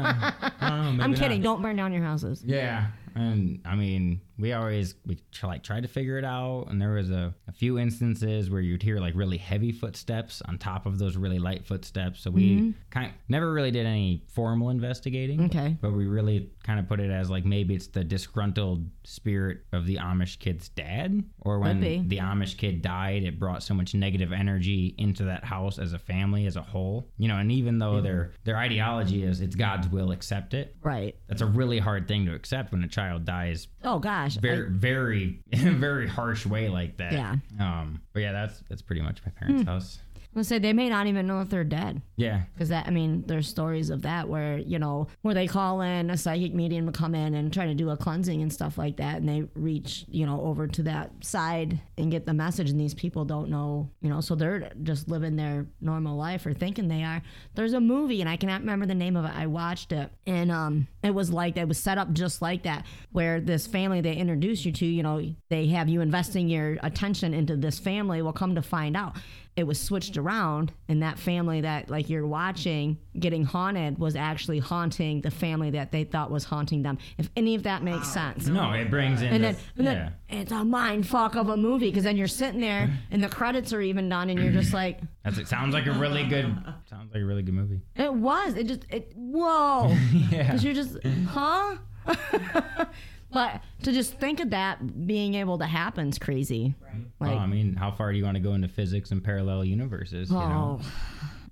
[0.71, 1.19] don't know, I'm not.
[1.19, 1.43] kidding.
[1.43, 2.43] Don't burn down your houses.
[2.47, 6.81] Yeah, and I mean, we always we tr- like tried to figure it out, and
[6.81, 10.87] there was a, a few instances where you'd hear like really heavy footsteps on top
[10.87, 12.21] of those really light footsteps.
[12.21, 15.39] So we kind of, never really did any formal investigating.
[15.39, 15.59] Mm-hmm.
[15.59, 15.77] Okay.
[15.81, 19.87] but we really kind of put it as like maybe it's the disgruntled spirit of
[19.87, 24.33] the Amish kid's dad, or when the Amish kid died, it brought so much negative
[24.33, 27.09] energy into that house as a family as a whole.
[27.19, 30.77] You know, and even though their their ideology is it's God's will, accept it.
[30.83, 31.17] Right.
[31.29, 34.37] That's a really hard thing to accept when a child dies Oh gosh.
[34.37, 37.13] very, very, in a very harsh way like that.
[37.13, 37.37] Yeah.
[37.61, 38.01] Um.
[38.13, 39.99] But yeah, that's that's pretty much my parents' house.
[40.35, 42.03] I was gonna say they may not even know if they're dead.
[42.17, 42.43] Yeah.
[42.53, 46.11] Because that, I mean, there's stories of that where, you know, where they call in
[46.11, 48.97] a psychic medium to come in and try to do a cleansing and stuff like
[48.97, 49.17] that.
[49.17, 52.71] And they reach, you know, over to that side and get the message.
[52.71, 56.53] And these people don't know, you know, so they're just living their normal life or
[56.53, 57.23] thinking they are.
[57.55, 59.33] There's a movie, and I cannot remember the name of it.
[59.35, 60.11] I watched it.
[60.27, 64.01] And um, it was like, it was set up just like that, where this family
[64.01, 68.21] they introduce you to, you know, they have you investing your attention into this family.
[68.21, 69.17] Will come to find out
[69.57, 74.59] it was switched around, and that family that like you're watching getting haunted was actually
[74.59, 76.99] haunting the family that they thought was haunting them.
[77.19, 78.49] If any of that makes sense.
[78.49, 79.29] No, it brings in.
[79.29, 79.97] And the- then, and then
[80.31, 80.41] yeah.
[80.41, 83.73] it's a mind fuck of a movie because then you're sitting there and the credits
[83.73, 85.47] are even done and you're just like, That's it.
[85.47, 86.47] Sounds like a really good.
[86.91, 87.81] Sounds like a really good movie.
[87.95, 88.55] it was.
[88.55, 89.95] It just, it, whoa.
[90.31, 90.45] Yeah.
[90.45, 90.97] Because you're just,
[91.29, 91.77] huh?
[93.35, 96.75] but to just think of that being able to happen is crazy.
[97.19, 99.65] Well, Like, I mean, how far do you want to go into physics and parallel
[99.65, 100.31] universes?
[100.31, 100.87] You know, oh,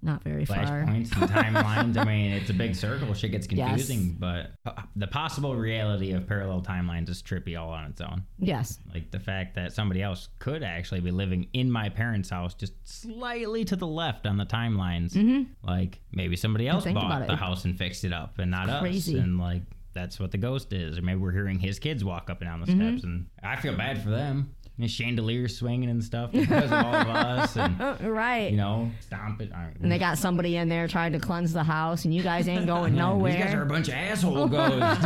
[0.05, 0.57] not very far.
[0.57, 1.97] flashpoints and timelines.
[1.97, 3.15] I mean, it's a big circle.
[3.15, 3.69] Shit gets Yes.
[3.69, 8.25] confusing, but uh, the possible reality of parallel timelines is trippy all on its own.
[8.39, 8.79] Yes.
[8.93, 12.73] Like the fact that somebody else could actually be living in my parents' house, just
[12.83, 15.47] slightly to the left on the timelines.
[15.63, 19.19] Like maybe somebody else bought the house and fixed it up, and not crazy.
[19.19, 19.23] us.
[19.25, 19.63] And like
[19.93, 20.99] that's what the ghost is.
[20.99, 22.89] Or maybe we're hearing his kids walk up and down the Mm-hmm.
[22.89, 24.55] steps, and I feel bad for them.
[24.79, 28.51] And chandeliers swinging and stuff because of all of us, and Uh, right.
[28.51, 29.53] you know, stomp it.
[29.55, 32.49] I and they got somebody in there trying to cleanse the house, and you guys
[32.49, 33.33] ain't going nowhere.
[33.35, 35.05] These guys are a bunch of asshole ghosts.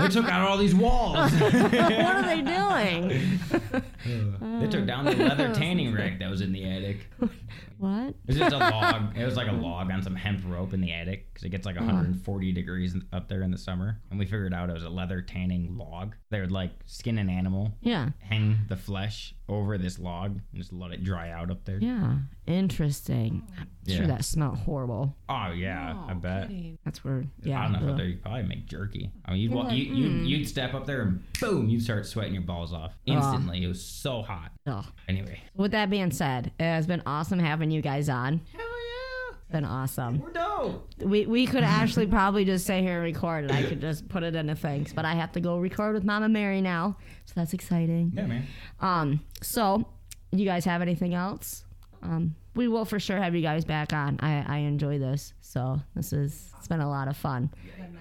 [0.00, 1.32] they took out all these walls.
[1.32, 3.38] what are they doing?
[4.60, 7.06] they took down the leather tanning rack that was in the attic.
[7.78, 8.08] What?
[8.08, 9.16] It was just a log.
[9.16, 11.66] It was like a log on some hemp rope in the attic because it gets
[11.66, 14.00] like 140 degrees up there in the summer.
[14.10, 16.14] And we figured out it was a leather tanning log.
[16.30, 18.10] They would like skin an animal, Yeah.
[18.20, 21.78] hang the flesh over this log, and just let it dry out up there.
[21.78, 22.16] Yeah.
[22.46, 23.42] Interesting.
[23.58, 24.06] I'm sure Yeah.
[24.08, 25.16] that smelled horrible.
[25.28, 26.50] Oh yeah, I bet.
[26.84, 29.10] That's where, I don't know if the- up there you probably make jerky.
[29.24, 30.24] I mean, you'd, You're walk, like, you, you'd, hmm.
[30.24, 33.62] you'd step up there and boom, you'd start sweating your balls off instantly.
[33.64, 34.50] It was so hot.
[34.66, 34.84] Ugh.
[35.08, 38.40] Anyway, With that being said, it has been awesome having you guys on.
[39.54, 40.18] Hell yeah, Been awesome.
[40.20, 40.88] we're dope.
[40.98, 43.52] We we could actually probably just stay here and record it.
[43.52, 46.28] I could just put it into things, but I have to go record with Mama
[46.28, 46.96] Mary now,
[47.26, 48.12] so that's exciting.
[48.14, 48.46] Yeah, man.
[48.80, 49.84] Um, so
[50.32, 51.64] you guys have anything else?
[52.02, 54.18] Um, we will for sure have you guys back on.
[54.20, 57.50] I, I enjoy this, so this is it's been a lot of fun.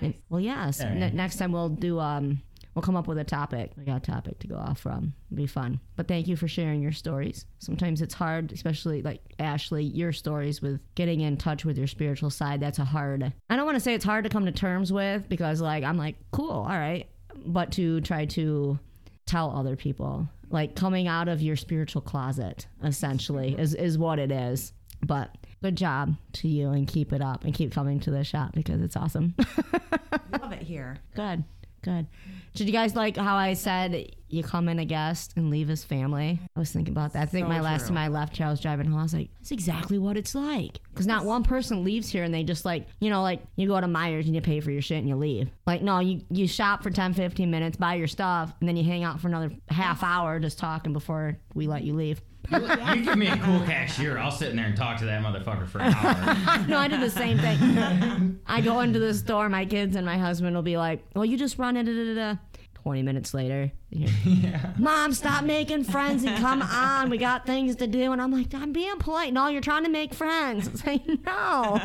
[0.01, 0.79] And- well, yes.
[0.81, 1.15] Yeah, ne- man.
[1.15, 2.41] next time we'll do um
[2.73, 3.71] we'll come up with a topic.
[3.77, 5.13] We got a topic to go off from.
[5.31, 5.79] It'll be fun.
[5.95, 7.45] But thank you for sharing your stories.
[7.59, 12.29] Sometimes it's hard, especially like Ashley, your stories with getting in touch with your spiritual
[12.29, 12.59] side.
[12.59, 13.31] That's a hard.
[13.49, 15.97] I don't want to say it's hard to come to terms with because like I'm
[15.97, 17.07] like cool, all right,
[17.45, 18.79] but to try to
[19.25, 24.31] tell other people like coming out of your spiritual closet essentially is is what it
[24.31, 25.29] is but
[25.61, 28.81] good job to you and keep it up and keep coming to the shop because
[28.81, 29.33] it's awesome
[30.41, 30.97] Love it here.
[31.15, 31.43] good
[31.83, 32.07] good.
[32.55, 35.83] Did you guys like how i said you come in a guest and leave his
[35.83, 36.39] family?
[36.55, 37.21] I was thinking about that.
[37.23, 37.89] I think So my last true.
[37.89, 40.33] time i left here i was driving home i was like that's exactly what it's
[40.35, 40.79] like.
[40.91, 43.79] Because not one person leaves here and they just like you know like you go
[43.81, 45.49] to Meijers and you pay for your shit and you leave.
[45.67, 48.83] Like no you you shop for 10 15 minutes buy your stuff and then you
[48.83, 52.21] hang out for another half hour just talking before we let you leave
[52.51, 52.59] You,
[52.95, 55.67] you give me a cool cashier, I'll sit in there and talk to that motherfucker
[55.67, 56.65] for an hour.
[56.67, 58.39] no, I do the same thing.
[58.45, 61.37] I go into the store, my kids and my husband will be like, "Well, you
[61.37, 62.39] just run it." Da, da, da.
[62.75, 67.09] Twenty minutes later, hear, Mom, stop making friends and come on.
[67.09, 68.11] We got things to do.
[68.11, 69.31] And I'm like, I'm being polite.
[69.31, 70.67] No, you're trying to make friends.
[70.73, 71.79] It's like, no.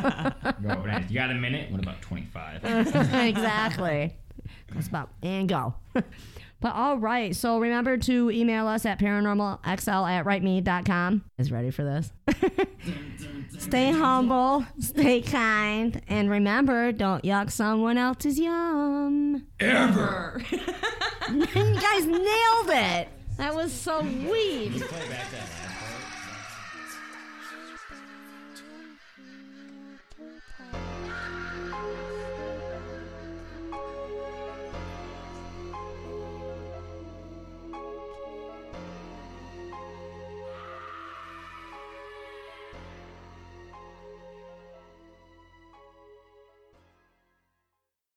[0.61, 1.71] Go, you got a minute?
[1.71, 2.65] What about 25?
[3.15, 4.17] exactly.
[4.75, 5.75] That's about and go.
[6.61, 11.25] But all right, so remember to email us at paranormalxl at writeme.com.
[11.39, 12.13] Is ready for this?
[13.59, 19.47] stay humble, stay kind, and remember, don't yuck someone else's yum.
[19.61, 20.43] Ever!
[20.51, 23.09] you guys nailed it.
[23.37, 24.83] That was so sweet.